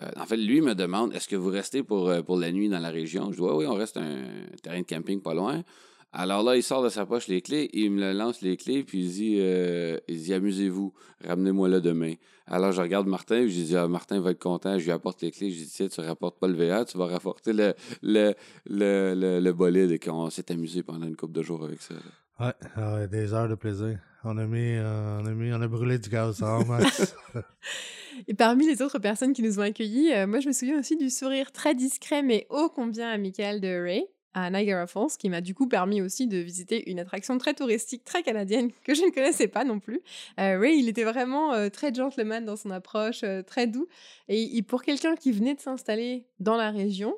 [0.00, 2.90] euh, en fait, lui me demande, est-ce que vous restez pour, la nuit dans la
[2.90, 3.30] région?
[3.32, 4.24] Je dis, oui, on reste un
[4.62, 5.62] terrain de camping pas loin.
[6.14, 9.06] Alors là, il sort de sa poche les clés, il me lance les clés, puis
[9.06, 10.92] il dit, amusez-vous,
[11.24, 12.14] ramenez-moi là demain.
[12.46, 15.30] Alors je regarde Martin, je dis, ah, Martin va être content, je lui apporte les
[15.30, 17.72] clés, je dis, tiens, tu rapportes pas le VR, tu vas rapporter le,
[18.02, 18.34] le,
[18.66, 21.94] le, le, bolide, et qu'on s'est amusé pendant une couple de jours avec ça.
[22.40, 23.98] Ouais, ah des heures de plaisir.
[24.24, 26.62] On a mis, euh, on a mis, on a brûlé du gaz en
[28.28, 30.96] Et parmi les autres personnes qui nous ont accueillis, euh, moi je me souviens aussi
[30.96, 34.04] du sourire très discret mais ô combien amical de Ray
[34.34, 38.04] à Niagara Falls, qui m'a du coup permis aussi de visiter une attraction très touristique,
[38.04, 40.00] très canadienne, que je ne connaissais pas non plus.
[40.38, 43.88] Euh, Ray, il était vraiment très gentleman dans son approche, très doux.
[44.28, 47.14] et pour quelqu'un qui venait de s'installer dans la région,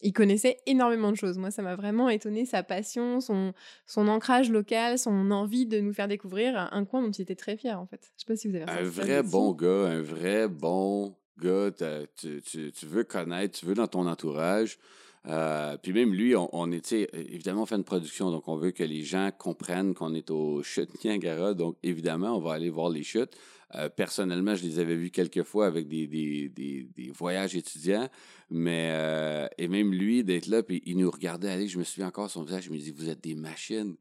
[0.00, 1.38] il connaissait énormément de choses.
[1.38, 3.52] Moi, ça m'a vraiment étonné sa passion, son,
[3.86, 7.56] son ancrage local, son envie de nous faire découvrir un coin dont il était très
[7.56, 8.12] fier, en fait.
[8.16, 11.70] Je sais pas si vous avez Un vrai bon gars, un vrai bon gars.
[12.16, 14.78] Tu, tu, tu, veux connaître, tu veux dans ton entourage.
[15.26, 18.70] Euh, puis même lui, on, on est, évidemment, on fait une production, donc on veut
[18.70, 21.54] que les gens comprennent qu'on est au chute Niagara.
[21.54, 23.36] Donc, évidemment, on va aller voir les chutes.
[23.74, 28.08] Euh, personnellement, je les avais vus quelques fois avec des, des, des, des voyages étudiants,
[28.48, 32.06] mais euh, et même lui d'être là, puis il nous regardait aller, je me souviens
[32.06, 33.96] encore son visage, je me dis vous êtes des machines.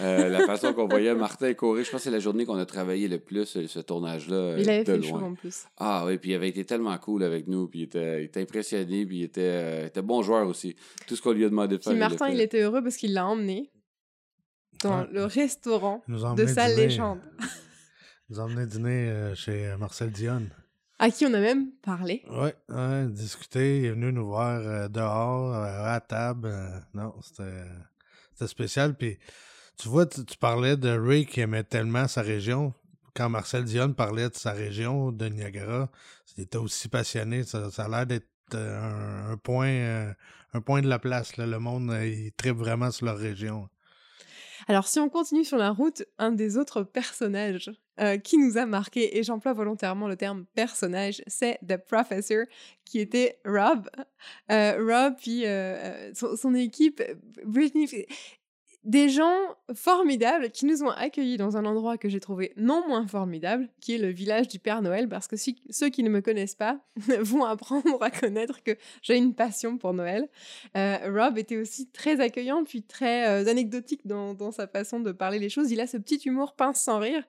[0.00, 2.66] Euh, la façon qu'on voyait Martin courir, je pense que c'est la journée qu'on a
[2.66, 4.56] travaillé le plus ce tournage-là.
[4.58, 5.66] Il avait fait le en plus.
[5.76, 8.40] Ah oui, puis il avait été tellement cool avec nous, puis il était, il était
[8.40, 10.74] impressionné, puis il était, était bon joueur aussi.
[11.06, 11.92] Tout ce qu'on lui a demandé de faire.
[11.92, 13.70] Puis Martin, il, était heureux parce qu'il l'a emmené
[14.82, 17.20] dans le restaurant de sa légende
[18.32, 20.44] nous a emmené dîner euh, chez euh, Marcel Dion.
[20.98, 22.22] À qui on a même parlé.
[22.30, 23.80] Oui, ouais, discuter.
[23.80, 26.50] Il est venu nous voir euh, dehors, à table.
[26.94, 28.94] non, c'était spécial.
[28.94, 29.18] Puis,
[29.76, 32.72] tu vois, tu, parlais de Ray qui aimait tellement sa région.
[33.14, 35.90] Quand Marcel Dion parlait de sa région, de Niagara,
[36.36, 37.42] il était aussi passionné.
[37.44, 40.14] Ça, a l'air d'être un, point,
[40.54, 41.36] un point de la place.
[41.36, 41.44] Là.
[41.44, 43.68] Le monde, il tripe vraiment sur leur région.
[44.68, 48.66] Alors, si on continue sur la route, un des autres personnages euh, qui nous a
[48.66, 52.44] marqué, et j'emploie volontairement le terme personnage, c'est The Professor,
[52.84, 53.88] qui était Rob.
[54.50, 57.02] Euh, Rob, puis euh, son, son, équipe,
[57.44, 57.86] Britney
[58.84, 59.36] des gens
[59.74, 63.94] formidables qui nous ont accueillis dans un endroit que j'ai trouvé non moins formidable, qui
[63.94, 66.80] est le village du Père Noël, parce que si, ceux qui ne me connaissent pas
[67.20, 70.28] vont apprendre à connaître que j'ai une passion pour Noël.
[70.76, 75.12] Euh, Rob était aussi très accueillant, puis très euh, anecdotique dans, dans, sa façon de
[75.12, 75.70] parler les choses.
[75.70, 77.22] Il a ce petit humour pince sans rire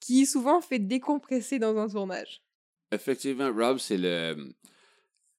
[0.00, 2.42] qui souvent fait décompresser dans un tournage.
[2.92, 4.54] Effectivement, Rob, c'est le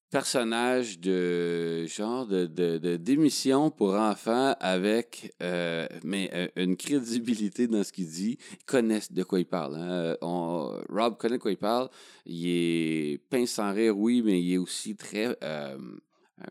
[0.10, 7.84] personnage de genre de, de, d'émission pour enfants avec euh, mais euh, une crédibilité dans
[7.84, 8.38] ce qu'il dit.
[8.52, 9.76] Ils connaissent de quoi il parle.
[9.76, 10.16] Hein.
[10.22, 11.90] On, Rob connaît de quoi il parle.
[12.26, 15.78] Il est pince sans rire, oui, mais il est aussi très, euh,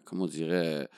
[0.05, 0.89] comment on dirait,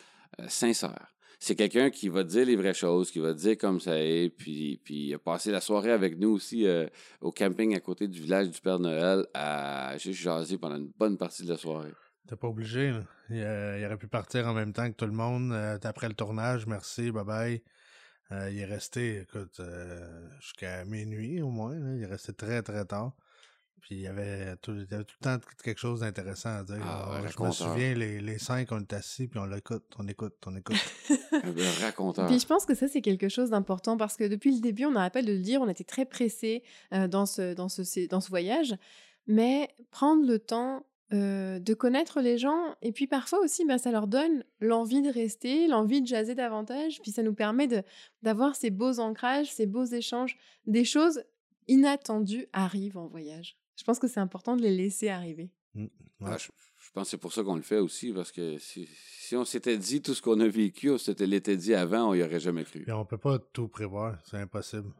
[0.48, 1.14] sincère.
[1.42, 4.78] C'est quelqu'un qui va dire les vraies choses, qui va dire comme ça est, puis,
[4.84, 6.66] puis il a passé la soirée avec nous aussi
[7.22, 11.16] au camping à côté du village du Père Noël à juste jaser pendant une bonne
[11.16, 11.92] partie de la soirée.
[12.28, 12.92] T'es pas obligé.
[13.30, 15.52] Il, aurait pu partir en même temps que tout le monde.
[15.52, 17.62] Euh, après le tournage, merci, bye bye.
[18.32, 21.74] Euh, il est resté, écoute, euh, jusqu'à minuit au moins.
[21.96, 23.12] Il est resté très, très tard.
[23.80, 26.62] Puis il y avait tout, il y avait tout le temps quelque chose d'intéressant à
[26.62, 26.82] dire.
[26.84, 30.36] Ah, je me souviens, les, les, cinq, on est assis, puis on l'écoute, on écoute,
[30.46, 30.76] on écoute.
[31.32, 32.26] le raconteur.
[32.26, 34.92] Puis je pense que ça, c'est quelque chose d'important parce que depuis le début, on
[34.92, 36.62] n'arrête pas de le dire, on était très pressés
[36.92, 38.76] dans, ce, dans, ce, dans ce voyage.
[39.26, 42.74] Mais prendre le temps de connaître les gens.
[42.82, 47.00] Et puis parfois aussi, bah, ça leur donne l'envie de rester, l'envie de jaser davantage.
[47.02, 47.68] Puis ça nous permet
[48.22, 50.36] d'avoir ces beaux ancrages, ces beaux échanges.
[50.66, 51.22] Des choses
[51.68, 53.56] inattendues arrivent en voyage.
[53.76, 55.50] Je pense que c'est important de les laisser arriver.
[55.74, 55.86] Mmh,
[56.24, 56.48] ah, je,
[56.92, 58.88] pense que c'est pour ça qu'on le fait aussi, parce que si,
[59.18, 62.14] si on s'était dit tout ce qu'on a vécu, on s'était l'était dit avant, on
[62.14, 62.84] n'y aurait jamais cru.
[62.86, 64.92] Et on peut pas tout prévoir, c'est impossible.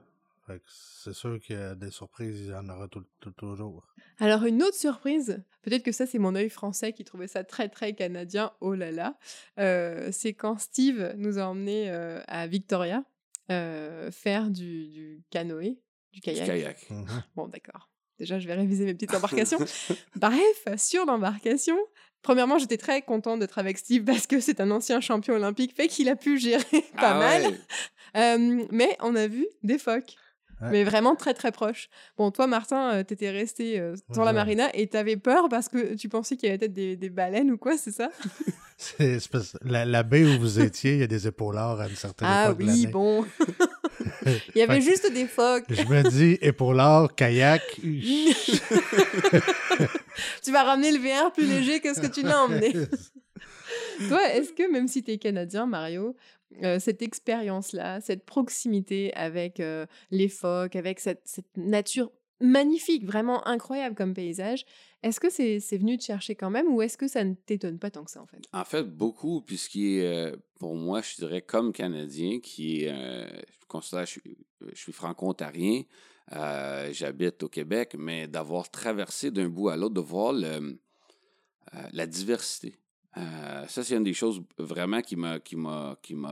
[0.66, 3.04] C'est sûr qu'il y a des surprises, il y en aura tout,
[3.36, 3.86] toujours.
[4.18, 7.68] Alors, une autre surprise, peut-être que ça, c'est mon œil français qui trouvait ça très,
[7.68, 9.18] très canadien, oh là là,
[9.58, 13.04] euh, c'est quand Steve nous a emmenés euh, à Victoria
[13.50, 15.80] euh, faire du, du, canoë,
[16.12, 16.44] du kayak.
[16.44, 16.90] Du kayak.
[16.90, 17.88] Mmh bon, d'accord.
[18.18, 19.58] Déjà, je vais réviser mes petites embarcations.
[20.16, 21.78] Bref, sur l'embarcation,
[22.20, 25.88] premièrement, j'étais très contente d'être avec Steve parce que c'est un ancien champion olympique, fait
[25.88, 26.62] qu'il a pu gérer
[26.96, 27.40] pas ah
[28.14, 28.68] mal.
[28.70, 30.16] mais on a vu des phoques
[30.60, 31.88] mais vraiment très très proche.
[32.16, 35.48] Bon, toi, Martin, euh, tu étais resté euh, sur la marina et tu avais peur
[35.48, 38.10] parce que tu pensais qu'il y avait peut-être des, des, baleines ou quoi, c'est ça?
[38.82, 39.18] C'est,
[39.62, 42.46] la, la, baie où vous étiez, il y a des épaulards à une certaine ah,
[42.46, 42.64] époque.
[42.66, 43.26] Ah oui, bon.
[44.26, 45.64] il y avait juste des phoques.
[45.68, 47.60] Je me dis, épaulards, kayak.
[50.42, 52.72] tu vas ramener le VR plus léger que ce que tu l'as emmené.
[54.08, 56.16] Toi, est-ce que même si tu es canadien, Mario,
[56.78, 59.62] cette expérience-là, cette proximité avec
[60.10, 61.22] les phoques, avec cette,
[61.56, 64.64] nature magnifique, vraiment incroyable comme paysage.
[65.02, 67.90] Est-ce que c'est venu te chercher quand même ou est-ce que ça ne t'étonne pas
[67.90, 68.40] tant que ça en fait?
[68.52, 74.06] En fait, beaucoup, puisqu'il est, pour moi, je dirais comme Canadien, qui est, je considère,
[74.06, 74.18] je
[74.74, 75.82] suis, franco-ontarien,
[76.90, 80.34] j'habite au Québec, mais d'avoir traversé d'un bout à l'autre, de voir
[81.92, 82.79] la diversité.
[83.16, 85.40] Euh, ça, c'est une des choses vraiment qui m'a,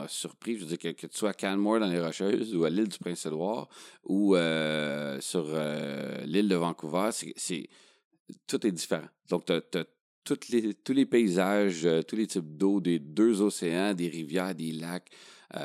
[0.07, 0.55] surpris.
[0.55, 2.87] Je veux dire, que, que tu sois à Canmore dans les Rocheuses ou à l'île
[2.87, 3.67] du Prince-Édouard
[4.03, 7.67] ou euh, sur euh, l'île de Vancouver, c'est,
[8.47, 9.07] tout est différent.
[9.29, 9.85] Donc, tu as,
[10.23, 15.09] tous les paysages, tous les types d'eau, des deux océans, des rivières, des lacs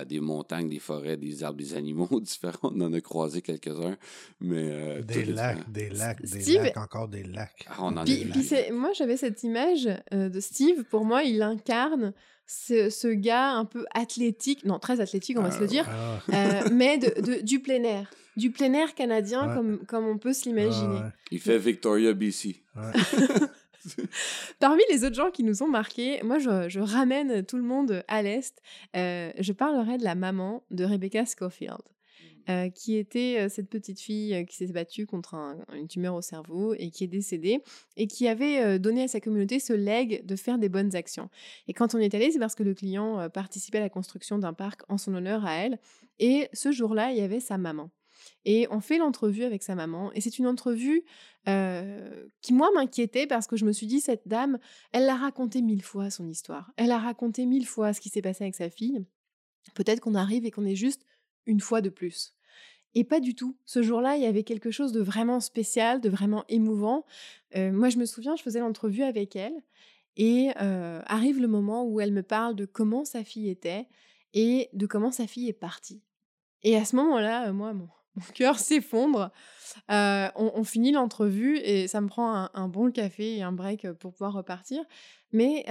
[0.07, 2.71] des montagnes, des forêts, des arbres, des animaux différents.
[2.75, 3.97] On en a croisé quelques-uns.
[4.41, 7.67] Mais, euh, des, lacs, des lacs, des lacs, encore des lacs.
[7.69, 8.27] Ah, on en puis,
[8.73, 10.85] moi, j'avais cette image euh, de Steve.
[10.85, 12.13] Pour moi, il incarne
[12.47, 16.21] ce, ce, gars un peu athlétique, non, très athlétique, on va se le dire, ah.
[16.33, 18.11] euh, mais de, du plein air.
[18.37, 20.99] Du plein air canadien, comme, comme on peut se l'imaginer.
[21.31, 22.63] il fait Victoria, BC.
[24.61, 28.23] Parmi les autres gens qui nous ont marqués, moi je, ramène tout le monde à
[28.23, 28.61] l'Est.
[28.97, 31.79] Euh, je parlerai de la maman de Rebecca Schofield.
[31.79, 32.51] Mmh.
[32.51, 35.35] Euh, qui était euh, cette petite fille qui s'est battue contre
[35.75, 37.63] une tumeur au cerveau et qui est décédée
[37.97, 41.31] et qui avait donné à sa communauté ce leg de faire des bonnes actions.
[41.69, 44.53] Et quand on est allé, c'est parce que le client participait à la construction d'un
[44.53, 45.79] parc en son honneur à elle.
[46.19, 47.91] Et ce jour-là, il y avait sa maman.
[48.45, 50.13] Et on fait l'entrevue avec sa maman.
[50.13, 51.05] Et c'est une entrevue
[51.47, 54.59] qui, moi, m'inquiétait parce que je me suis dit, cette dame,
[54.93, 56.73] elle l'a raconté mille fois, son histoire.
[56.77, 59.05] Elle a raconté mille fois ce qui s'est passé avec sa fille.
[59.75, 61.05] Peut-être qu'on arrive et qu'on est juste
[61.47, 62.35] une fois de plus.
[62.95, 63.57] Et pas du tout.
[63.67, 67.05] Ce jour-là, il y avait quelque chose de vraiment spécial, de vraiment émouvant.
[67.55, 69.55] moi, je me souviens, je faisais l'entrevue avec elle.
[70.17, 73.89] Et arrive le moment où elle me parle de comment sa fille était
[74.33, 76.03] et de comment sa fille est partie.
[76.63, 77.75] Et à ce moment-là, moi,
[78.17, 79.31] mon cœur s'effondre.
[79.89, 84.33] on, finit l'entrevue et ça me prend un, bon café et un break pour pouvoir
[84.33, 84.85] repartir.
[85.33, 85.65] Mais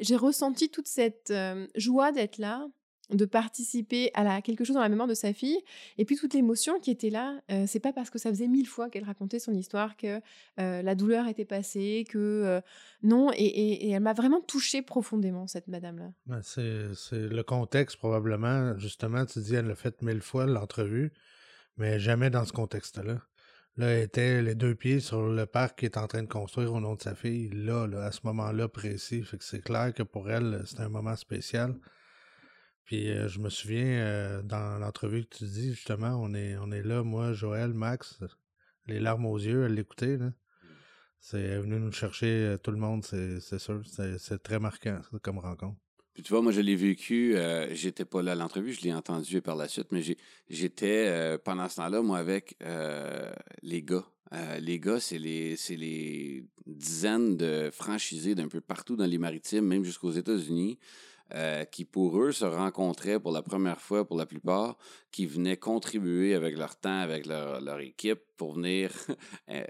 [0.00, 1.32] j'ai ressenti toute cette
[1.74, 2.66] joie d'être là,
[3.10, 5.58] de participer à quelque chose dans la mémoire de sa fille.
[5.98, 8.88] Et puis toute l'émotion qui était là, c'est pas parce que ça faisait mille fois
[8.88, 10.20] qu'elle racontait son histoire que
[10.56, 12.62] la douleur était passée, que
[13.02, 13.30] non.
[13.34, 16.12] Et, elle m'a vraiment touchée profondément, cette madame-là.
[16.26, 18.76] Ben, c'est le contexte, probablement.
[18.78, 21.12] Justement, tu dis, elle l'a fait mille fois, l'entrevue,
[21.76, 23.22] mais jamais dans ce contexte-là.
[23.76, 26.74] Là, elle était les deux pieds sur le parc qu'elle est en train de construire
[26.74, 29.22] au nom de sa fille, là, là à ce moment-là précis.
[29.22, 31.74] Fait que c'est clair que pour elle, c'est un moment spécial.
[32.84, 36.70] Puis euh, je me souviens, euh, dans l'entrevue que tu dis, justement, on est, on
[36.70, 38.20] est là, moi, Joël, Max,
[38.86, 40.18] les larmes aux yeux, à l'écouter.
[41.20, 43.82] C'est venu nous chercher euh, tout le monde, c'est sûr.
[43.86, 45.80] C'est très marquant comme rencontre.
[46.14, 47.36] Puis tu vois, moi, je l'ai vécu,
[47.70, 50.02] j'étais pas là à l'entrevue, je l'ai entendu par la suite, mais
[50.50, 52.56] j'étais pendant ce temps-là, moi, avec
[53.62, 54.04] les gars.
[54.60, 59.84] les gars, c'est les, les dizaines de franchisés d'un peu partout dans les maritimes, même
[59.84, 60.78] jusqu'aux États-Unis.
[61.34, 64.76] Euh, qui pour eux se rencontraient pour la première fois pour la plupart,
[65.10, 68.92] qui venaient contribuer avec leur temps, avec leur, équipe pour venir
[69.48, 69.64] euh,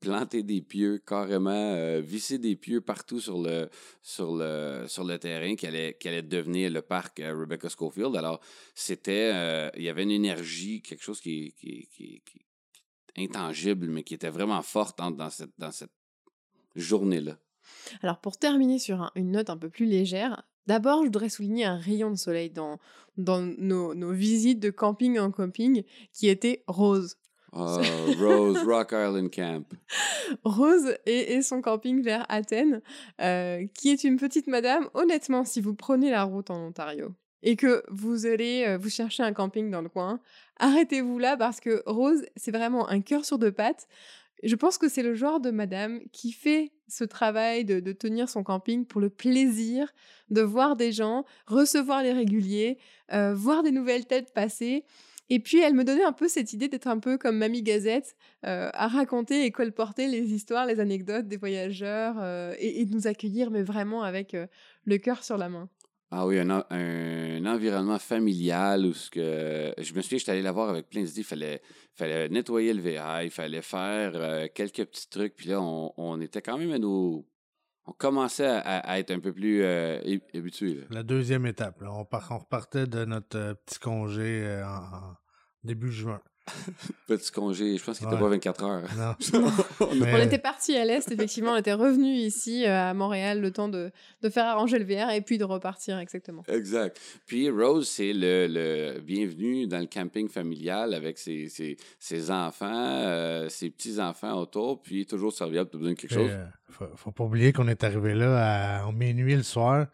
[0.00, 3.68] planter des pieux carrément, euh, visser des pieux partout sur le,
[4.02, 8.16] sur le, sur le terrain qui allait, qui allait devenir le parc Rebecca Schofield.
[8.16, 8.40] Alors,
[8.74, 12.44] c'était, il y avait une énergie, quelque chose qui, qui, qui, qui
[13.16, 15.92] intangible, mais qui était vraiment forte dans cette, dans cette
[16.76, 17.36] journée-là.
[18.02, 21.78] Alors pour terminer sur une note un peu plus légère, D'abord, je voudrais souligner un
[21.78, 22.78] rayon de soleil dans,
[23.16, 27.16] dans nos, visites de camping en camping qui était Rose.
[27.52, 27.80] Oh,
[28.18, 29.64] Rose, Rock Island Camp.
[30.44, 32.82] Rose et, son camping vers Athènes,
[33.20, 34.88] euh, qui est une petite madame.
[34.94, 39.22] Honnêtement, si vous prenez la route en Ontario et que vous allez euh, vous chercher
[39.22, 40.20] un camping dans le coin,
[40.58, 43.88] arrêtez-vous là parce que Rose, c'est vraiment un cœur sur deux pattes.
[44.42, 48.44] Je pense que c'est le genre de madame qui fait ce travail de, tenir son
[48.44, 49.92] camping pour le plaisir
[50.30, 52.78] de voir des gens, recevoir les réguliers,
[53.12, 54.84] euh, voir des nouvelles têtes passer.
[55.30, 58.16] Et puis, elle me donnait un peu cette idée d'être un peu comme Mamie Gazette,
[58.46, 63.06] euh, à raconter et colporter les histoires, les anecdotes des voyageurs euh, et, de nous
[63.06, 64.36] accueillir, mais vraiment avec
[64.84, 65.68] le cœur sur la main.
[66.10, 69.74] Ah oui, un, environnement familial où ce que.
[69.76, 71.20] Je me souviens, j'étais allé la voir avec plein d'idées.
[71.20, 71.60] Il
[71.94, 75.34] fallait, nettoyer le VA, il fallait faire euh, quelques petits trucs.
[75.34, 77.26] Puis là, on, on, était quand même à nos.
[77.88, 79.98] On commençait à, être un peu plus euh,
[80.34, 80.84] habitués.
[80.90, 81.82] La deuxième étape.
[81.82, 85.14] On, on, repartait de notre euh, petit congé en
[85.64, 86.20] début juin.
[87.06, 88.82] Petit congé, je pense qu'il n'était pas 24 heures.
[89.80, 91.52] On était parti à l'Est, effectivement.
[91.52, 93.90] On était revenu ici euh, à Montréal le temps de,
[94.22, 96.42] de, faire arranger le VR et puis de repartir, exactement.
[96.48, 97.00] Exact.
[97.26, 102.68] Puis Rose, c'est le, le, bienvenu dans le camping familial avec ses, ses, ses enfants,
[102.72, 106.30] euh, ses petits-enfants autour, puis toujours serviable pour besoin de quelque chose?
[106.30, 109.86] Euh, faut, faut pas oublier qu'on est arrivé là à, minuit le soir.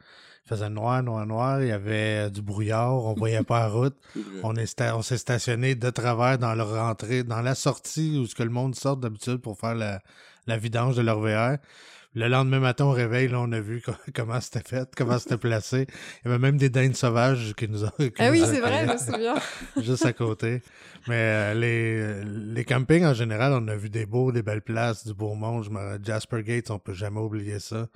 [0.47, 1.63] Il faisait noir, noir, noir.
[1.63, 2.95] Il y avait du brouillard.
[2.95, 3.97] On voyait pas la route.
[4.43, 8.43] on on s'est stationné de travers dans leur rentrée, dans la sortie où ce que
[8.43, 10.01] le monde sort d'habitude pour faire la,
[10.47, 11.57] la vidange de leur VR.
[12.17, 13.83] Le lendemain matin, au réveil, là, on a vu
[14.15, 15.87] comment c'était fait, comment c'était placé.
[16.25, 17.91] Il y avait même des dindes sauvages qui nous ont.
[18.19, 19.35] ah oui, c'est vrai, je me souviens.
[19.83, 20.63] juste à côté.
[21.09, 22.25] Mais euh, les,
[22.55, 25.67] les campings, en général, on a vu des beaux, des belles places, du beau monde.
[26.05, 27.89] Jasper Gates, on peut jamais oublier ça.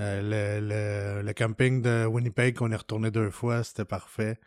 [0.00, 4.38] Euh, le, le, camping de Winnipeg qu'on est retourné deux fois, c'était parfait.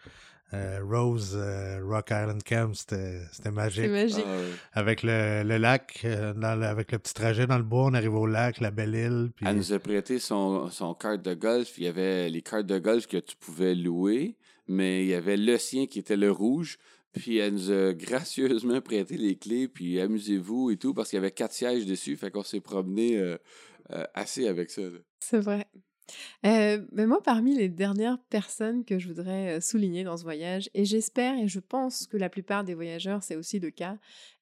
[0.53, 3.89] Euh, Rose euh, Rock Island Camp, c'était magique.
[3.89, 4.25] magique.
[4.25, 8.13] Ah avec le, le lac, dans avec le petit trajet dans le bois, on arrive
[8.13, 9.31] au lac, la belle île.
[9.35, 9.45] Puis...
[9.47, 11.77] Elle nous a prêté son, son carte de golf.
[11.77, 14.35] Il y avait les cartes de golf que tu pouvais louer,
[14.67, 16.77] mais il y avait le sien qui était le rouge.
[17.13, 21.19] Puis elle nous a gracieusement prêté les clés, puis amusez-vous et tout, parce qu'il y
[21.19, 22.15] avait quatre sièges dessus.
[22.15, 23.37] Fait qu'on s'est promené
[24.13, 24.81] assez avec ça.
[25.19, 25.67] C'est vrai.
[26.43, 31.37] mais moi, parmi les dernières personnes que je voudrais souligner dans ce voyage, et j'espère
[31.37, 33.97] et je pense que la plupart des voyageurs, c'est aussi le cas,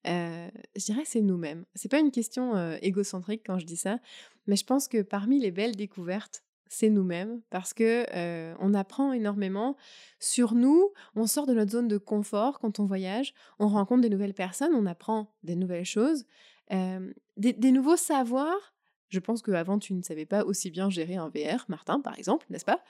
[0.05, 1.65] je dirais c'est nous-mêmes.
[1.73, 3.99] C'est pas une question égocentrique quand je dis ça,
[4.47, 8.05] mais je pense que parmi les belles découvertes, c'est nous-mêmes parce que
[8.59, 9.77] on apprend énormément
[10.19, 10.91] sur nous.
[11.15, 13.33] On sort de notre zone de confort quand on voyage.
[13.59, 16.25] On rencontre des nouvelles personnes, on apprend des nouvelles choses,
[16.69, 18.74] des nouveaux savoirs
[19.09, 22.45] je pense qu'avant, tu ne savais pas aussi bien gérer un VR, Martin, par exemple,
[22.49, 22.83] n'est-ce pas?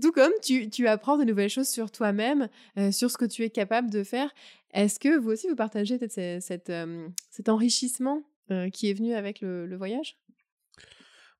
[0.00, 2.48] Tout comme tu, apprends de nouvelles choses sur toi-même,
[2.78, 4.32] euh, sur ce que tu es capable de faire.
[4.72, 9.40] Est-ce que vous aussi, vous partagez cette, euh, cet enrichissement euh, qui est venu avec
[9.40, 10.18] le, voyage?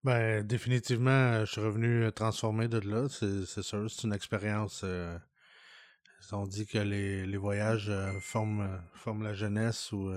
[0.04, 3.08] Ben, définitivement, je suis revenu transformé de là.
[3.08, 4.84] C'est sûr, c'est une expérience.
[6.32, 8.80] Ont dit que les, voyages forment,
[9.22, 10.08] la jeunesse ou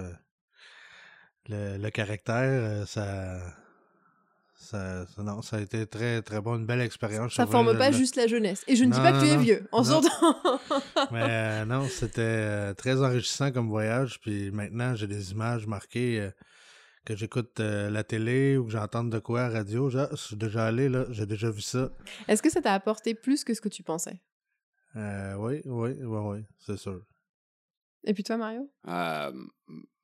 [1.50, 2.88] le, le caractère.
[2.88, 3.40] ça,
[4.60, 6.56] ça, ça- non, ça a été très, très bon.
[6.58, 7.34] Une belle expérience.
[7.36, 8.64] Ça forme pas le- juste la jeunesse.
[8.68, 9.42] Et je ne dis Non, pas que non, tu es non.
[9.42, 10.02] vieux, en Non.
[10.02, 10.60] s'entend.
[11.12, 14.20] Mais euh, non, c'était euh, très enrichissant comme voyage.
[14.20, 16.32] Puis maintenant, j'ai des images marquées euh,
[17.06, 19.90] que j'écoute euh, la télé ou que j'entends de quoi à la radio.
[19.90, 21.06] Je, je suis déjà allé, là.
[21.12, 21.90] J'ai déjà vu ça.
[22.28, 24.20] Est-ce que ça t'a apporté plus que ce que tu pensais?
[24.96, 27.02] Euh, oui, oui, oui, oui, c'est sûr.
[28.04, 28.70] Et puis toi, Mario?
[28.88, 29.32] Euh,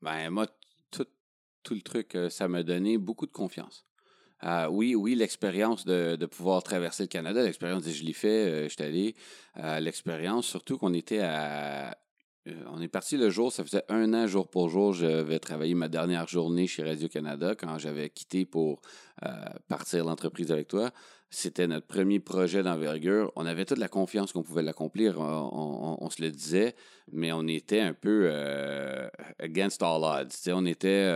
[0.02, 0.46] ben, moi,
[0.92, 1.08] tout,
[1.64, 3.86] tout le truc, ça m'a donné beaucoup de confiance.
[4.46, 8.64] Euh, oui, oui, l'expérience de, pouvoir traverser le Canada, l'expérience de je l'ai fait, euh,
[8.64, 9.16] je suis allé.
[9.58, 11.96] Euh, l'expérience, surtout qu'on était à.
[12.68, 14.92] on est parti le jour, ça faisait un an jour pour jour.
[14.94, 18.82] Je vais travailler ma dernière journée chez Radio-Canada quand j'avais quitté pour
[19.70, 20.92] partir l'entreprise avec toi.
[21.30, 23.32] C'était notre premier projet d'envergure.
[23.36, 26.76] On avait toute la confiance qu'on pouvait l'accomplir, on, on- se le disait,
[27.12, 28.30] mais on était un peu
[29.40, 30.52] against all odds.
[30.52, 31.10] On était.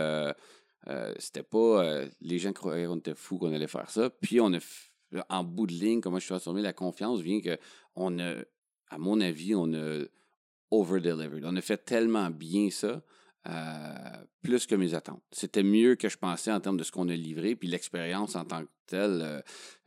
[0.86, 1.84] Euh, c'était pas.
[1.84, 4.10] euh, les gens croyaient qu'on était fous qu'on allait faire ça.
[4.10, 4.58] Puis on a.
[5.30, 7.58] En bout de ligne, comment je suis transformé, la confiance vient que
[7.94, 8.34] on a,
[8.90, 10.04] à mon avis, on a
[10.70, 11.44] over-delivered.
[11.46, 13.02] On a fait tellement bien ça,
[13.46, 15.22] euh, plus que mes attentes.
[15.30, 18.44] C'était mieux que je pensais en termes de ce qu'on a livré, puis l'expérience en
[18.44, 19.20] tant que telle.
[19.22, 19.40] euh,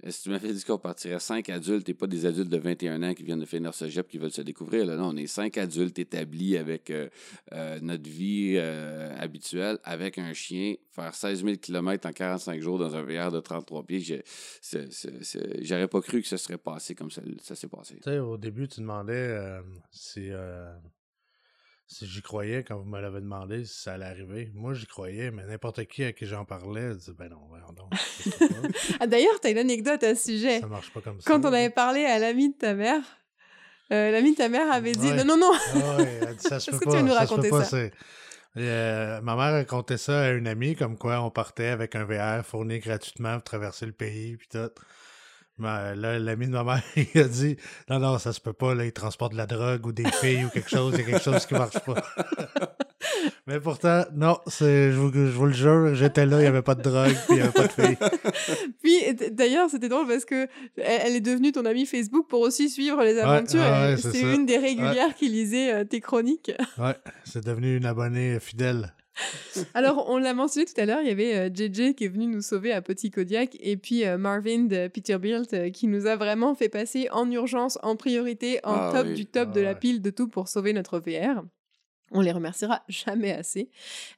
[0.09, 3.13] si tu m'avais dit qu'on partirait cinq adultes et pas des adultes de 21 ans
[3.13, 5.57] qui viennent de finir ce GEP qui veulent se découvrir, là, non, on est cinq
[5.57, 7.09] adultes établis avec euh,
[7.81, 13.03] notre vie habituelle, avec un chien, faire 16 000 km en 45 jours dans un
[13.03, 14.23] VR de 33 pieds,
[15.61, 17.95] j'aurais pas cru que ce serait passé comme ça, ça s'est passé.
[17.97, 19.59] Tu sais, au début, tu demandais
[19.91, 20.29] si,
[21.91, 24.49] si j'y croyais quand vous me l'avez demandé, si ça allait arriver.
[24.53, 27.91] Moi, j'y croyais, mais n'importe qui à qui j'en parlais disait Ben non, voyons donc.
[28.99, 30.61] Ah, D'ailleurs, t'as une anecdote à ce sujet.
[30.61, 31.29] ça marche pas comme ça.
[31.29, 33.01] Quand on avait parlé à l'ami de ta mère,
[33.91, 35.23] euh, l'ami de ta mère avait dit Ouais.
[35.23, 35.51] non, non, non.
[35.53, 37.49] Ah ouais, elle dit, ça se Est-ce peut que tu nous ça se peut raconter
[37.49, 37.77] pas, ça?
[38.57, 42.45] Euh, ma mère racontait ça à une amie, comme quoi on partait avec un VR
[42.45, 44.69] fourni gratuitement pour traverser le pays, puis tout.
[45.57, 46.83] Mais là, l'ami de ma mère,
[47.13, 47.57] il a dit
[47.89, 50.45] Non, non, ça se peut pas, là, il transporte de la drogue ou des filles
[50.45, 51.95] ou quelque chose, il y a quelque chose qui marche pas.
[53.47, 56.61] Mais pourtant, non, c'est, je, vous, je vous le jure, j'étais là, il n'y avait
[56.61, 57.97] pas de drogue, puis il n'y avait pas de filles.
[58.81, 60.47] Puis d'ailleurs, c'était drôle parce que
[60.77, 63.61] elle, elle est devenue ton amie Facebook pour aussi suivre les aventures.
[63.61, 66.51] ah ouais, c'est une des régulières qui lisait euh, tes chroniques.
[66.77, 66.95] Ouais,
[67.25, 68.93] c'est devenu une abonnée fidèle.
[69.73, 72.27] Alors, on l'a mentionné tout à l'heure, il y avait euh, JJ qui est venu
[72.27, 76.15] nous sauver à Petit Kodiak et puis euh, Marvin de Peterbilt euh, qui nous a
[76.15, 79.13] vraiment fait passer en urgence, en priorité, en Ah top oui.
[79.15, 79.79] du top Ah de la ouais.
[79.79, 81.43] pile de tout pour sauver notre VR.
[82.11, 83.69] On les remerciera jamais assez.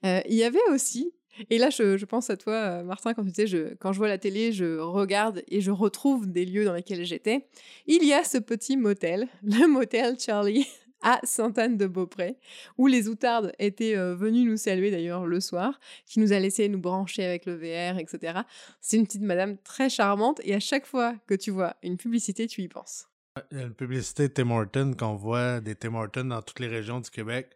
[0.06, 1.14] Euh, il y avait aussi,
[1.50, 3.98] et là je, je pense à toi euh, Martin quand tu disais, je, quand je
[4.00, 7.48] vois la télé, je regarde et je retrouve des lieux dans lesquels j'étais.
[7.88, 10.68] Il y a ce petit motel, le motel Charlie
[11.04, 12.38] à Sainte-Anne-de-Beaupré,
[12.78, 16.68] où les outardes étaient euh, venus nous saluer d'ailleurs le soir, qui nous a laissé
[16.70, 18.42] nous brancher avec le VR, etc.
[18.82, 22.48] C'est une petite madame très charmante et à chaque fois que tu vois une publicité,
[22.48, 23.08] tu y penses.
[23.52, 26.68] Il y a une publicité Tim Hortons qu'on voit des Tim Hortons dans toutes les
[26.68, 27.50] régions du Québec.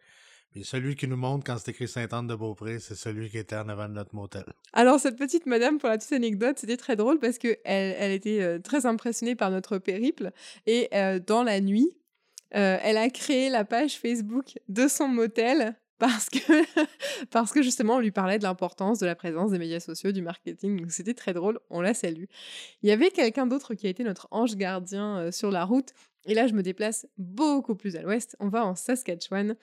[0.50, 3.88] Puis celui qui nous montre quand c'est écrit Sainte-Anne-de-Beaupré, c'est celui qui était en avant
[3.88, 4.44] de notre motel.
[4.72, 8.12] Alors cette petite madame, pour la petite anecdote, c'était très drôle parce que elle, elle
[8.12, 10.32] était euh, très impressionnée par notre périple
[10.66, 11.92] et euh, dans la nuit,
[12.54, 16.38] euh, elle a créé la page Facebook de son motel parce que,
[17.30, 20.22] parce que justement on lui parlait de l'importance de la présence des médias sociaux, du
[20.22, 20.80] marketing.
[20.80, 22.24] Donc c'était très drôle, on la salue.
[22.82, 25.90] Il y avait quelqu'un d'autre qui a été notre ange gardien euh, sur la route
[26.26, 28.36] et là je me déplace beaucoup plus à l'ouest.
[28.40, 29.56] On va en Saskatchewan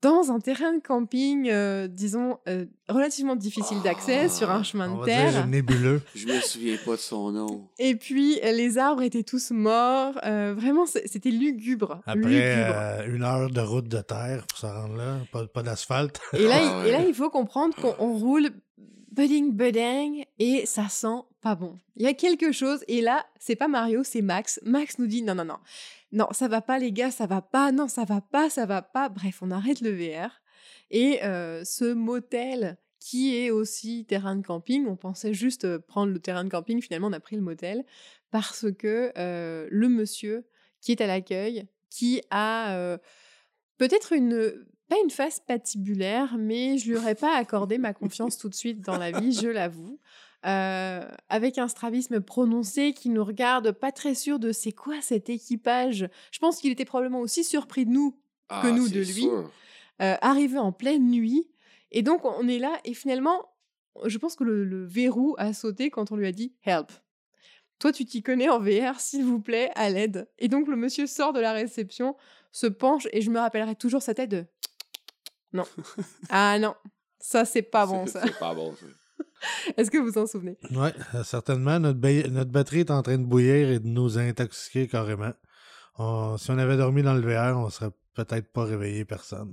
[0.00, 5.00] dans un terrain de camping, euh, disons, euh, relativement difficile d'accès, sur un chemin On
[5.00, 5.30] de terre.
[5.32, 6.00] dire nébuleux.
[6.14, 7.68] Je me souviens pas de son nom.
[7.80, 10.18] Et puis, euh, les arbres étaient tous morts.
[10.24, 12.00] euh, vraiment, c'était lugubre.
[12.06, 12.74] Après lugubre.
[12.76, 16.20] euh, une heure de route de terre pour se rendre là, pas, pas d'asphalte.
[16.32, 18.50] Et, là, Ah il, et là, il faut comprendre qu'on on roule
[19.10, 21.76] budding budding et ça sent pas bon.
[21.96, 24.60] Il y a quelque chose, et là, c'est pas Mario, c'est Max.
[24.64, 25.58] Max nous dit non, non, non.
[26.12, 27.72] Non, ça va pas, les gars, ça va pas.
[27.72, 29.08] Non, ça va pas, ça va pas.
[29.08, 30.40] Bref, on arrête le VR.
[30.90, 36.12] Et euh, ce motel qui est aussi terrain de camping, on pensait juste euh, prendre
[36.12, 37.84] le terrain de camping, finalement, on a pris le motel
[38.30, 40.46] parce que euh, le monsieur
[40.80, 42.98] qui est à l'accueil, qui a
[43.78, 44.52] peut-être une
[44.88, 48.80] pas une face patibulaire, mais je lui aurais pas accordé ma confiance tout de suite
[48.80, 50.00] dans la vie, je l'avoue.
[50.46, 55.28] Euh, avec un strabisme prononcé qui nous regarde pas très sûr de c'est quoi cet
[55.30, 56.08] équipage.
[56.30, 58.16] Je pense qu'il était probablement aussi surpris de nous,
[58.48, 59.26] Ah, Que nous c'est de lui.
[60.00, 61.48] euh, arrivé en pleine nuit.
[61.90, 63.48] Et donc on est là et finalement,
[64.04, 66.92] je pense que le, le verrou a sauté quand on lui a dit help.
[67.80, 70.28] Toi, tu t'y connais en VR, s'il vous plaît, à l'aide.
[70.38, 72.16] Et donc, le monsieur sort de la réception,
[72.50, 74.46] se penche, et je me rappellerai toujours sa tête de
[75.52, 75.64] Non.
[76.30, 76.74] ah non,
[77.20, 78.22] ça, c'est pas bon, ça.
[78.24, 78.86] C'est pas bon, ça.
[79.76, 80.56] Est-ce que vous vous en souvenez?
[80.70, 80.88] Oui,
[81.24, 81.78] certainement.
[81.78, 85.32] Notre, ba- notre batterie est en train de bouillir et de nous intoxiquer carrément.
[85.98, 89.52] On- si on avait dormi dans le VR, on serait peut-être pas réveillé personne.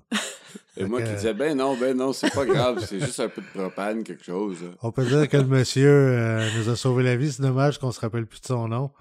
[0.78, 3.42] Et moi qui disais, ben non, ben non, c'est pas grave, c'est juste un peu
[3.42, 4.58] de propane, quelque chose.
[4.82, 7.32] On peut dire que le monsieur euh, nous a sauvé la vie.
[7.32, 8.92] C'est dommage qu'on se rappelle plus de son nom.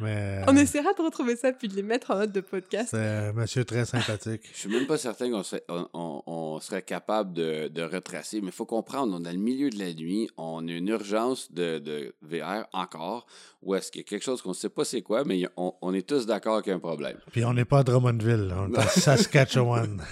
[0.00, 2.88] Mais On euh, essaiera de retrouver ça puis de les mettre en note de podcast.
[2.90, 4.42] c'est un monsieur très sympathique.
[4.52, 8.40] Je suis même pas certain qu'on serait, on, on- on serait capable de, de retracer,
[8.40, 10.88] mais il faut comprendre, on est dans le milieu de la nuit, on a une
[10.88, 13.26] urgence de, de VR encore,
[13.62, 15.72] ou est-ce qu'il y a quelque chose qu'on ne sait pas c'est quoi, mais on,
[15.80, 17.18] on est tous d'accord qu'il y a un problème.
[17.32, 20.02] Puis on n'est pas à Drummondville, on est à Saskatchewan.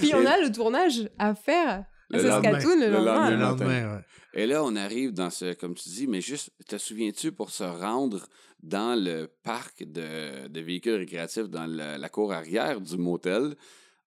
[0.00, 2.90] Puis on a le tournage à faire Le Saskatoon le lendemain.
[2.90, 3.30] Le lendemain.
[3.30, 3.80] le lendemain.
[3.80, 4.02] lendemain, ouais.
[4.34, 7.64] Et là, on arrive dans ce, comme tu dis, mais juste, te souviens-tu, pour se
[7.64, 8.26] rendre
[8.62, 13.54] dans le parc de, de véhicules récréatifs, dans la cour arrière du motel,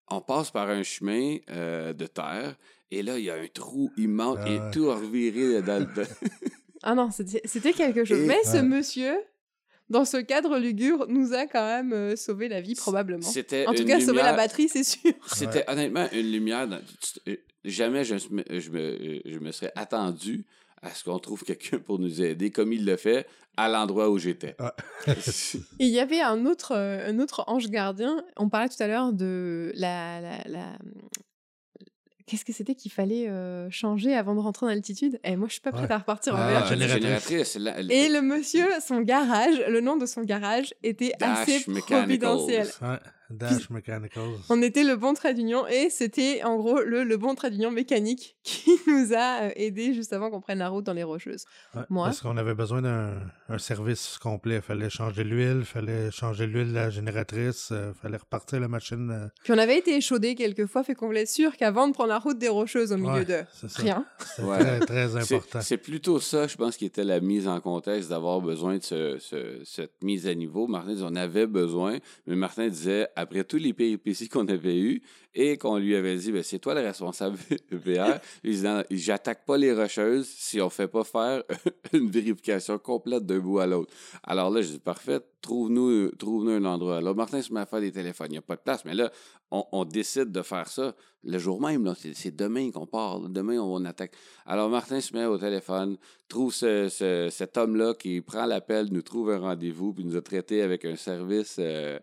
[0.08, 2.56] on passe par un chemin euh, de terre,
[2.90, 4.70] et là, il y a un trou immense, Ah et ouais.
[4.72, 6.04] tout a reviré dans le...
[6.82, 8.18] Ah non, c'était quelque chose.
[8.18, 8.62] Et- Mais ce Ouais.
[8.62, 9.14] monsieur,
[9.88, 13.22] dans ce cadre lugubre, nous a quand même euh, sauvé la vie, probablement.
[13.22, 15.12] C'était En tout cas, sauvé la lumière- batterie, c'est sûr.
[15.32, 16.66] C'était honnêtement une lumière.
[16.68, 16.80] dans-
[17.64, 20.44] Jamais je, me- je, me, je me serais attendu
[20.82, 24.18] à ce qu'on trouve quelqu'un pour nous aider, comme il le fait à l'endroit où
[24.18, 24.56] j'étais.
[24.58, 24.74] Ah.
[25.78, 28.24] Il y avait un autre, euh, un autre ange gardien.
[28.36, 30.20] On parlait tout à l'heure de la.
[30.20, 30.78] la, la-
[32.26, 35.18] Qu'est-ce que c'était qu'il fallait euh, changer avant de rentrer en altitude?
[35.22, 35.92] Et moi, je suis pas prête Ouais.
[35.92, 36.60] à repartir en Ah, VR.
[36.60, 37.52] la génératrice.
[37.52, 37.56] génératrice.
[37.56, 41.98] la- Et le monsieur, son garage, le nom de son garage était Dash assez Mechanicals.
[41.98, 42.66] providentiel.
[42.80, 42.98] Ouais,
[43.36, 44.22] Dash Mechanicals.
[44.48, 47.70] On était le bon trait d'union et c'était en gros le, le bon trait d'union
[47.70, 51.44] mécanique qui nous a euh, aidé juste avant qu'on prenne la route dans les Rocheuses.
[51.74, 52.06] Ouais, Moi?
[52.06, 53.14] Parce qu'on avait besoin d'un
[53.48, 54.56] un service complet.
[54.56, 58.68] Il fallait changer l'huile, il fallait changer l'huile de la génératrice, il fallait repartir la
[58.68, 59.10] machine.
[59.10, 61.92] euh, Puis on avait été échaudé quelques fois, fait qu'on voulait être sûr qu'avant de
[61.92, 63.82] prendre la route des Rocheuses au milieu Ouais, de c'est ça.
[63.82, 64.06] rien,
[64.38, 64.58] Ouais.
[64.80, 65.60] très, très C'est- important.
[65.60, 69.18] C'est plutôt ça, je pense, qui était la mise en contexte d'avoir besoin de ce-
[69.18, 70.66] ce- cette mise à niveau.
[70.66, 75.02] Martin disait on avait besoin, mais Martin disait, après tous les péripéties qu'on avait eues
[75.34, 77.38] et qu'on lui avait dit, ben, c'est toi le responsable
[77.72, 81.42] VR, il disait, j'attaque pas les rocheuses si on fait pas faire
[81.92, 83.92] une vérification complète d'un bout à l'autre.
[84.22, 86.98] Alors là, je dis, parfait, trouve-nous trouve un endroit.
[86.98, 88.94] Alors Martin se met à faire des téléphones, il n'y a pas de place, mais
[88.94, 89.10] là,
[89.50, 90.94] on, on décide de faire ça
[91.24, 93.28] le jour même, là, c'est, demain qu'on part, là.
[93.30, 94.12] demain on attaque.
[94.44, 95.96] Alors Martin se met au téléphone,
[96.28, 100.20] trouve ce- ce- cet homme-là qui prend l'appel, nous trouve un rendez-vous, puis nous a
[100.22, 101.98] traité avec un service, euh,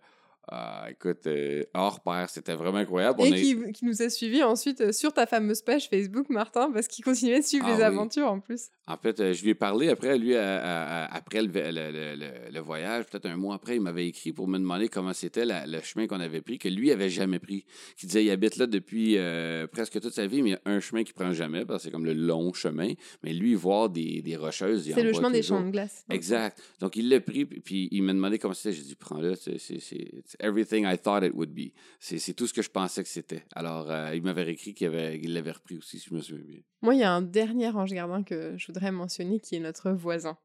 [0.52, 3.22] ah, écoute, euh, hors pair, c'était vraiment incroyable.
[3.22, 6.88] Et qui, qui nous a suivis ensuite euh, sur ta fameuse page Facebook, Martin, parce
[6.88, 7.84] qu'il continuait de suivre Ah les oui.
[7.84, 8.70] aventures en plus.
[8.90, 11.72] En fait, euh, je lui ai parlé après, lui, à- à- à- après le, le-
[11.92, 15.14] le- le- le voyage, peut-être un mois après, il m'avait écrit pour me demander comment
[15.14, 17.66] c'était la- le chemin qu'on avait pris, que lui avait jamais pris.
[17.98, 20.62] Qui disait, il habite là depuis euh, presque toute sa vie, mais il y a
[20.66, 22.94] un chemin qu'il prend jamais, parce que c'est comme le long chemin.
[23.24, 26.04] Mais lui, voir des, des rocheuses, il C'est le chemin des champs de glace.
[26.16, 26.62] Exact.
[26.80, 28.76] Donc, il l'a pris, puis- il m'a demandé comment c'était.
[28.76, 31.72] J'ai dit, prends-le, c'est c'est- c'est it's everything I thought it would be.
[32.00, 33.44] C'est c'est tout ce que je pensais que c'était.
[33.54, 36.44] Alors, euh, il m'avait écrit qu'il avait- qu'il l'avait repris aussi, si je me souviens
[36.48, 36.60] bien.
[36.82, 39.92] Moi, il y a un dernier ange gardien que je voudrais mentionner qui est notre
[39.92, 40.38] voisin.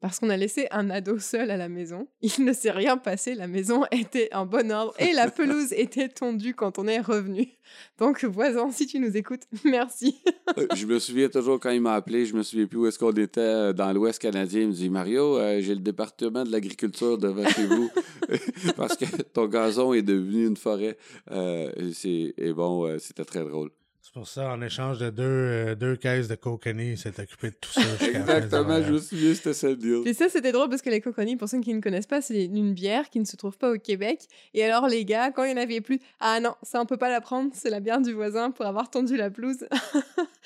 [0.00, 2.06] Parce qu'on a laissé un ado seul à la maison.
[2.20, 6.08] Il ne s'est rien passé, la maison était en bon ordre et la pelouse était
[6.08, 7.48] tondue quand on est revenu.
[7.98, 10.20] Donc, voisin, si tu nous écoutes, merci.
[10.58, 12.98] Euh, je me souviens toujours quand il m'a appelé, je me souviens plus où est-ce
[12.98, 14.62] qu'on était euh, dans l'Ouest canadien.
[14.62, 17.90] Il me dit Mario, euh, j'ai le département de l'agriculture devant chez vous
[18.76, 20.98] parce que ton gazon est devenu une forêt.
[21.30, 21.72] Euh,
[22.04, 23.70] et bon, euh, c'était très drôle.
[24.16, 27.56] Pour ça, en échange de deux, euh, deux caisses de cocaïne, il s'est occupé de
[27.60, 27.82] tout ça.
[28.00, 30.00] Exactement, je me souviens, c'était ça le deal.
[30.06, 32.46] Et ça, c'était drôle parce que les coconnies, pour ceux qui ne connaissent pas, c'est
[32.46, 34.22] une bière qui ne se trouve pas au Québec.
[34.54, 36.96] Et alors, les gars, quand il n'y en avait plus, ah non, ça, on peut
[36.96, 39.66] pas la prendre, c'est la bière du voisin pour avoir tendu la pelouse.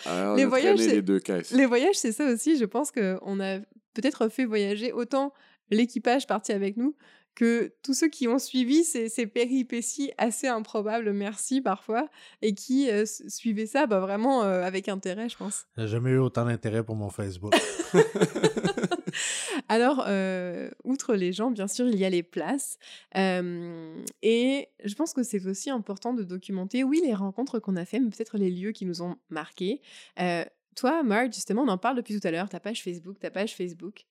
[0.04, 1.52] Alors, on Les a voyages, les deux caisses.
[1.52, 2.58] Les voyages, c'est ça aussi.
[2.58, 3.60] Je pense qu'on a
[3.94, 5.32] peut-être fait voyager autant
[5.70, 6.96] l'équipage parti avec nous
[7.40, 12.06] que tous ceux qui ont suivi ces, ces péripéties assez improbables, merci parfois,
[12.42, 15.64] et qui euh, suivaient ça bah, vraiment euh, avec intérêt, je pense.
[15.78, 17.54] J'ai jamais eu autant d'intérêt pour mon Facebook.
[19.70, 22.78] Alors, euh, outre les gens, bien sûr, il y a les places.
[23.16, 27.86] Euh, et je pense que c'est aussi important de documenter, oui, les rencontres qu'on a
[27.86, 29.80] fait, mais peut-être les lieux qui nous ont marqués.
[30.20, 30.44] Euh,
[30.76, 33.56] toi, Marc, justement, on en parle depuis tout à l'heure, ta page Facebook, ta page
[33.56, 34.04] Facebook.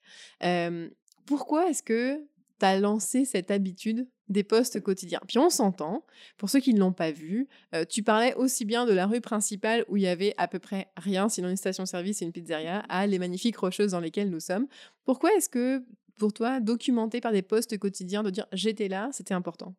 [1.27, 2.27] Pourquoi est-ce que
[2.59, 6.05] tu as lancé cette habitude des posts quotidiens Puis on s'entend,
[6.37, 9.21] pour ceux qui ne l'ont pas vu, euh, tu parlais aussi bien de la rue
[9.21, 12.79] principale où il y avait à peu près rien, sinon une station-service et une pizzeria,
[12.89, 14.67] à les magnifiques rocheuses dans lesquelles nous sommes.
[15.05, 15.83] Pourquoi est-ce que
[16.17, 19.73] pour toi, documenter par des posts quotidiens, de dire j'étais là, c'était important?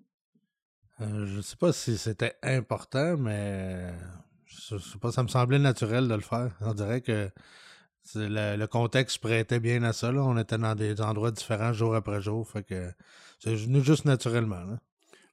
[1.00, 3.92] Euh, Je sais pas si c'était important, mais
[4.46, 6.56] je sais pas, ça me semblait naturel de le faire.
[6.60, 7.30] On dirait que
[8.14, 10.12] le, contexte prêtait bien à ça.
[10.12, 12.48] On était dans des endroits différents jour après jour.
[12.48, 12.90] Fait que
[13.38, 14.78] c'est venu juste naturellement.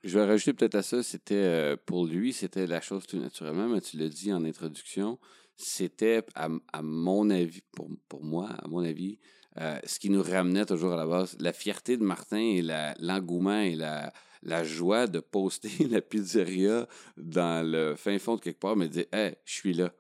[0.03, 3.67] Je vais rajouter peut-être à ça, c'était euh, pour lui, c'était la chose tout naturellement,
[3.67, 5.19] mais tu l'as dit en introduction,
[5.57, 6.49] c'était, à,
[6.83, 7.61] mon avis,
[8.07, 9.17] pour, moi, à mon avis,
[9.59, 12.61] euh, ce qui nous ramenait toujours à la base, la fierté de Martin et
[12.99, 16.87] l'engouement et la, joie de poster la pizzeria
[17.17, 19.91] dans le fin fond de quelque part, me dire Hey, je suis là.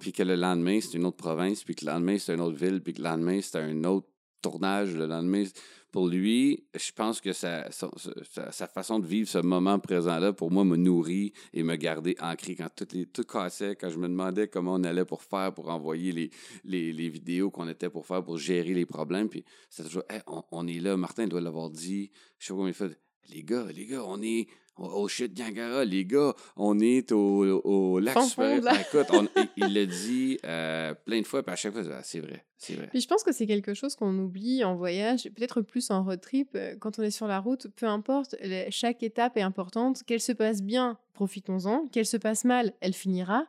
[0.00, 2.56] Puis que le lendemain, c'est une autre province, puis que le lendemain, c'est une autre
[2.56, 4.08] ville, puis que le lendemain, c'est un autre
[4.42, 4.94] tournage.
[4.94, 5.44] Le lendemain,
[5.94, 10.64] pour lui, je pense que sa, sa, façon de vivre ce moment présent-là, pour moi,
[10.64, 14.48] me nourrit et me garder ancré quand tout, les, tout cassait, quand je me demandais
[14.48, 16.30] comment on allait pour faire, pour envoyer les,
[16.64, 19.28] les, les vidéos qu'on était pour faire, pour gérer les problèmes.
[19.28, 20.02] Puis c'est toujours,
[20.50, 22.98] on, est là, Martin doit l'avoir dit, je sais pas combien il fait,
[23.32, 27.98] les gars, les gars, on est au shit Gangara, les gars, on est au, au
[28.00, 28.14] lac.
[28.36, 29.06] Ben, écoute,
[29.56, 32.74] il l'a dit euh, plein de fois, puis à chaque fois, ah, c'est vrai, c'est
[32.74, 32.88] vrai.
[32.88, 36.20] Puis je pense que c'est quelque chose qu'on oublie en voyage, peut-être plus en road
[36.20, 38.36] trip, euh, quand on est sur la route, peu importe,
[38.70, 43.46] chaque étape est importante, qu'elle se passe bien, profitons-en, qu'elle se passe mal, elle finira.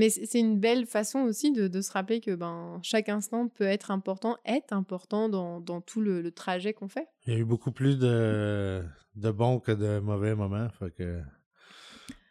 [0.00, 3.90] Mais c'est une belle façon aussi de, se rappeler que ben, chaque instant peut être
[3.90, 7.06] important, est important dans, dans tout le, trajet qu'on fait.
[7.26, 8.82] Il y a eu beaucoup plus de,
[9.16, 10.70] de bons que de mauvais moments.
[10.70, 11.20] Fait que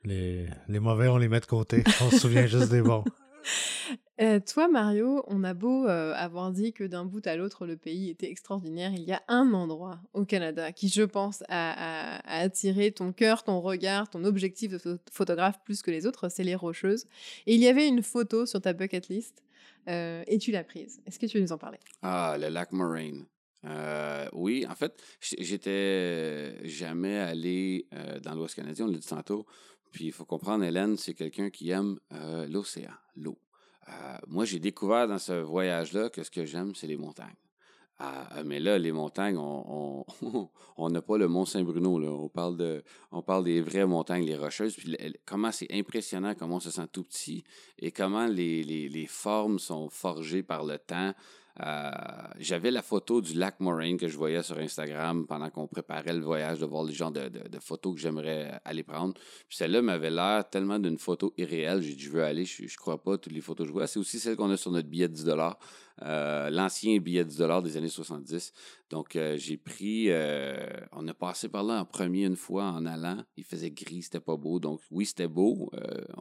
[0.03, 1.83] les, les mauvais, on les met de côté.
[2.01, 3.03] On se souvient juste des bons.
[4.21, 7.77] Euh, toi, Mario, on a beau euh, avoir dit que d'un bout à l'autre, le
[7.77, 8.91] pays était extraordinaire.
[8.93, 13.61] Il y a un endroit au Canada qui, je pense, a, attiré ton cœur, ton
[13.61, 17.05] regard, ton objectif de photographe plus que les autres, c'est les Rocheuses.
[17.47, 19.41] Et il y avait une photo sur ta bucket list
[19.87, 21.01] euh, et tu l'as prise.
[21.05, 21.79] Est-ce que tu veux nous en parler?
[22.01, 23.25] Ah, le lac Moraine.
[24.33, 27.87] oui, en fait, j'étais jamais allé
[28.21, 29.45] dans l'Ouest canadien, on l'a dit tantôt.
[29.91, 31.99] Puis il faut comprendre, Hélène, c'est quelqu'un qui aime
[32.47, 33.37] l'océan, l'eau.
[33.89, 37.35] Euh, moi, j'ai découvert dans ce voyage-là que ce que j'aime, c'est les montagnes.
[38.01, 42.29] Euh, mais là, les montagnes, on n'a pas le Mont Saint-Bruno.
[43.11, 44.75] On, parle des vraies montagnes, les rocheuses.
[44.75, 47.43] Puis comment c'est impressionnant, comment on se sent tout petit
[47.77, 51.13] et comment les formes sont forgées par le temps.
[51.61, 51.91] Euh,
[52.37, 56.21] j'avais la photo du lac Moraine que je voyais sur Instagram pendant qu'on préparait le
[56.21, 59.13] voyage, de voir les genres de, de, photos que j'aimerais aller prendre.
[59.49, 61.81] Celle-là m'avait l'air tellement d'une photo irréelle.
[61.81, 63.87] J'ai dit, je veux aller, je, je crois pas toutes les photos que je vois.
[63.87, 65.29] C'est aussi celle qu'on a sur notre billet de 10
[66.01, 68.53] euh, l'ancien billet de 10 des années 70.
[68.89, 70.09] Donc, euh, j'ai pris,
[70.93, 73.17] on a passé par là en premier une fois en allant.
[73.35, 74.59] Il faisait gris, c'était pas beau.
[74.59, 75.69] Donc, oui, c'était beau,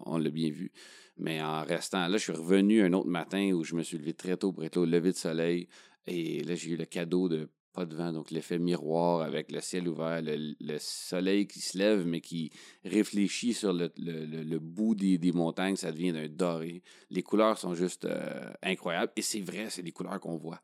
[0.05, 0.73] on l'a bien vu.
[1.19, 4.15] Mais en restant là, je suis revenu un autre matin où je me suis levé
[4.15, 5.69] très tôt pour être au lever de soleil.
[6.07, 9.61] Et là, j'ai eu le cadeau de pas de vent, donc l'effet miroir avec le
[9.61, 12.51] ciel ouvert, le, soleil qui se lève, mais qui
[12.85, 16.83] réfléchit sur le, bout des, montagnes, ça devient d'un doré.
[17.11, 19.13] Les couleurs sont juste euh, incroyables.
[19.17, 20.61] Et c'est vrai, c'est les couleurs qu'on voit.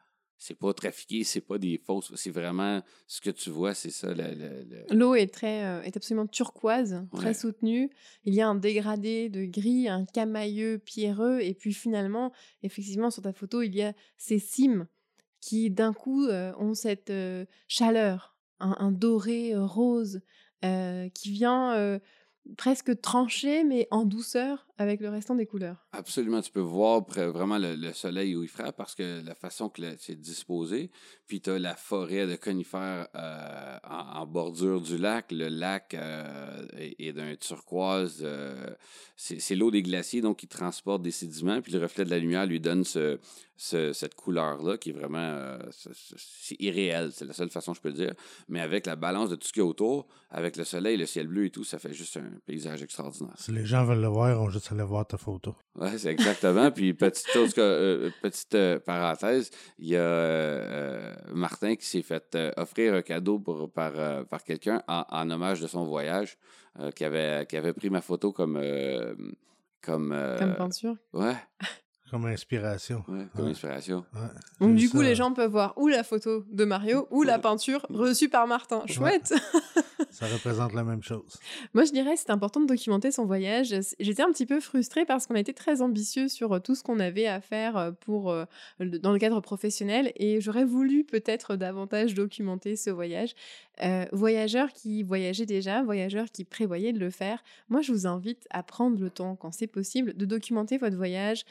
[0.47, 2.13] C'est pas trafiqué, c'est pas des fausses.
[2.17, 4.09] C'est vraiment ce que tu vois, c'est ça.
[4.91, 7.89] L'eau est très, euh, est absolument turquoise, très soutenue.
[8.25, 12.31] Il y a un dégradé de gris, un camailleux pierreux, et puis finalement,
[12.63, 14.87] effectivement, sur ta photo, il y a ces cimes
[15.41, 20.21] qui d'un coup euh, ont cette euh, chaleur, un, doré rose
[20.61, 22.01] qui vient
[22.57, 25.84] presque tranché, mais en douceur avec le restant des couleurs.
[25.97, 26.41] Absolument.
[26.43, 30.21] Tu peux voir vraiment le, soleil où il frappe parce que la façon que c'est
[30.21, 30.91] disposé.
[31.27, 35.31] Puis tu as la forêt de conifères euh, en, bordure du lac.
[35.31, 36.67] Le lac euh,
[36.99, 38.21] est, d'un turquoise.
[38.23, 38.75] Euh,
[39.17, 41.61] c'est l'eau des glaciers, donc qui transporte des sédiments.
[41.63, 43.19] Puis le reflet de la lumière lui donne ce,
[43.57, 45.59] cette couleur-là qui est vraiment.
[45.71, 47.11] c'est irréel.
[47.13, 48.15] C'est la seule façon que je peux le dire.
[48.49, 51.07] Mais avec la balance de tout ce qu'il y a autour, avec le soleil, le
[51.07, 53.35] ciel bleu et tout, ça fait juste un paysage extraordinaire.
[53.37, 55.55] Si les gens veulent le voir, on juste aller voir ta photo.
[55.85, 56.71] Oui, c'est exactement.
[56.71, 62.37] Puis, petite, chose, euh, petite euh, parenthèse, il y a euh, Martin qui s'est fait
[62.57, 66.39] offrir un cadeau pour, par, par quelqu'un en, hommage de son voyage,
[66.97, 68.61] qui, avait, qui avait pris ma photo comme.
[69.81, 70.97] comme, comme peinture?
[71.13, 71.37] Ouais.
[72.11, 73.03] Comme inspiration.
[73.09, 74.05] Ouais, comme inspiration.
[74.61, 77.87] Donc, du coup, les gens peuvent voir ou la photo de Mario ou la peinture
[77.91, 78.83] reçue par Martin.
[78.87, 79.33] Chouette!
[80.15, 81.39] Ça représente la même chose.
[81.73, 83.75] Moi, je dirais que c'est important de documenter son voyage.
[83.99, 86.85] J'étais un petit peu frustrée parce qu'on a été très ambitieux sur euh, tout ce
[86.85, 88.45] qu'on avait à faire euh, pour, euh,
[88.79, 93.35] dans le cadre professionnel et j'aurais voulu peut-être davantage documenter ce voyage.
[94.13, 98.63] Voyageurs qui voyageaient déjà, voyageurs qui prévoyaient de le faire, moi je vous invite à
[98.63, 101.45] prendre le temps, quand c'est possible, de documenter votre voyage,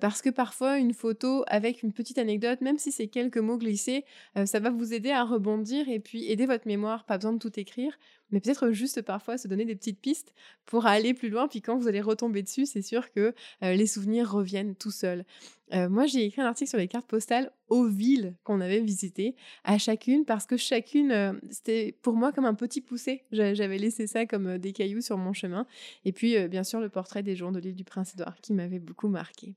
[0.00, 4.04] parce que parfois une photo avec une petite anecdote, même si c'est quelques mots glissés,
[4.44, 7.58] ça va vous aider à rebondir et puis aider votre mémoire, pas besoin de tout
[7.58, 7.96] écrire
[8.30, 10.34] mais peut-être juste parfois se donner des petites pistes
[10.66, 11.48] pour aller plus loin.
[11.48, 15.24] Puis quand vous allez retomber dessus, c'est sûr que euh, les souvenirs reviennent tout seuls.
[15.72, 19.36] Euh, moi, j'ai écrit un article sur les cartes postales aux villes qu'on avait visitées,
[19.62, 23.22] à chacune, parce que chacune, euh, c'était pour moi comme un petit poussé.
[23.30, 25.66] J'avais laissé ça comme des cailloux sur mon chemin.
[26.04, 29.08] Et puis, bien sûr, le portrait des gens de l'île du Prince-Édouard qui m'avait beaucoup
[29.08, 29.54] marqué.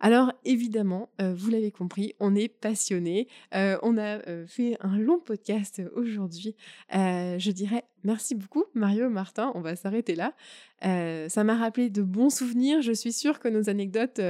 [0.00, 3.26] Alors évidemment, euh, vous l'avez compris, on est passionné.
[3.54, 6.54] Euh, on a euh, fait un long podcast aujourd'hui.
[6.92, 9.52] je dirais merci beaucoup Mario, Martin.
[9.54, 10.34] On va s'arrêter là.
[10.82, 12.82] Ça m'a rappelé de bons souvenirs.
[12.82, 14.20] Je suis sûre que nos anecdotes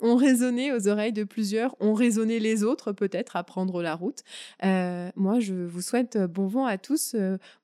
[0.00, 4.22] ont résonné aux oreilles de plusieurs, ont résonné les autres peut-être à prendre la route.
[4.62, 7.16] moi, je vous souhaite bon vent à tous,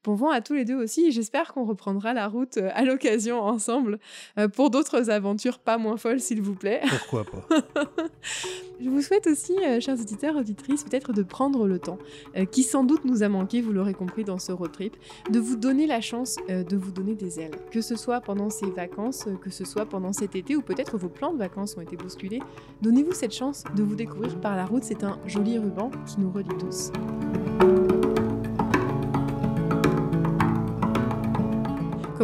[0.04, 1.12] bon vent à tous les deux aussi.
[1.12, 3.98] J'espère qu'on reprendra la route à l'occasion ensemble
[4.54, 6.80] pour d'autres aventures pas moins folles, s'il vous plaît.
[6.88, 7.46] Pourquoi pas?
[8.80, 11.98] Je vous souhaite aussi, euh, chers auditeurs, auditrices, peut-être de prendre le temps,
[12.36, 14.96] euh, qui sans doute nous a manqué, vous l'aurez compris dans ce road trip,
[15.30, 17.54] de vous donner la chance euh, de vous donner des ailes.
[17.70, 21.09] Que ce soit pendant ces vacances, que ce soit pendant cet été, ou peut-être vos
[21.09, 22.43] plans de vacances ont été bousculés,
[22.82, 24.82] donnez-vous cette chance de vous découvrir par la route.
[24.82, 26.90] C'est un joli ruban qui nous relie tous.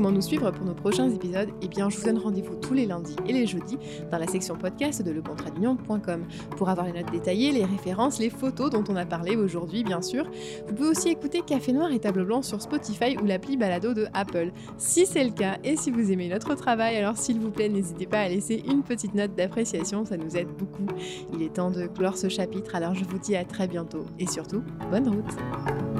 [0.00, 2.86] Comment nous suivre pour nos prochains épisodes Eh bien, je vous donne rendez-vous tous les
[2.86, 3.76] lundis et les jeudis
[4.10, 6.24] dans la section podcast de lebontradignon.com
[6.56, 10.00] pour avoir les notes détaillées, les références, les photos dont on a parlé aujourd'hui, bien
[10.00, 10.24] sûr.
[10.66, 14.06] Vous pouvez aussi écouter Café Noir et Table Blanc sur Spotify ou l'appli Balado de
[14.14, 14.52] Apple.
[14.78, 18.06] Si c'est le cas et si vous aimez notre travail, alors s'il vous plaît, n'hésitez
[18.06, 20.86] pas à laisser une petite note d'appréciation, ça nous aide beaucoup.
[21.34, 24.26] Il est temps de clore ce chapitre, alors je vous dis à très bientôt et
[24.26, 25.99] surtout, bonne route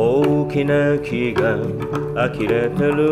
[0.00, 1.56] 大きな木が
[2.14, 3.02] 呆れてる。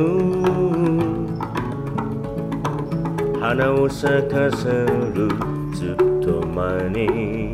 [3.40, 4.68] 花を咲かせ
[5.12, 5.28] る
[5.74, 7.45] ずっと前に。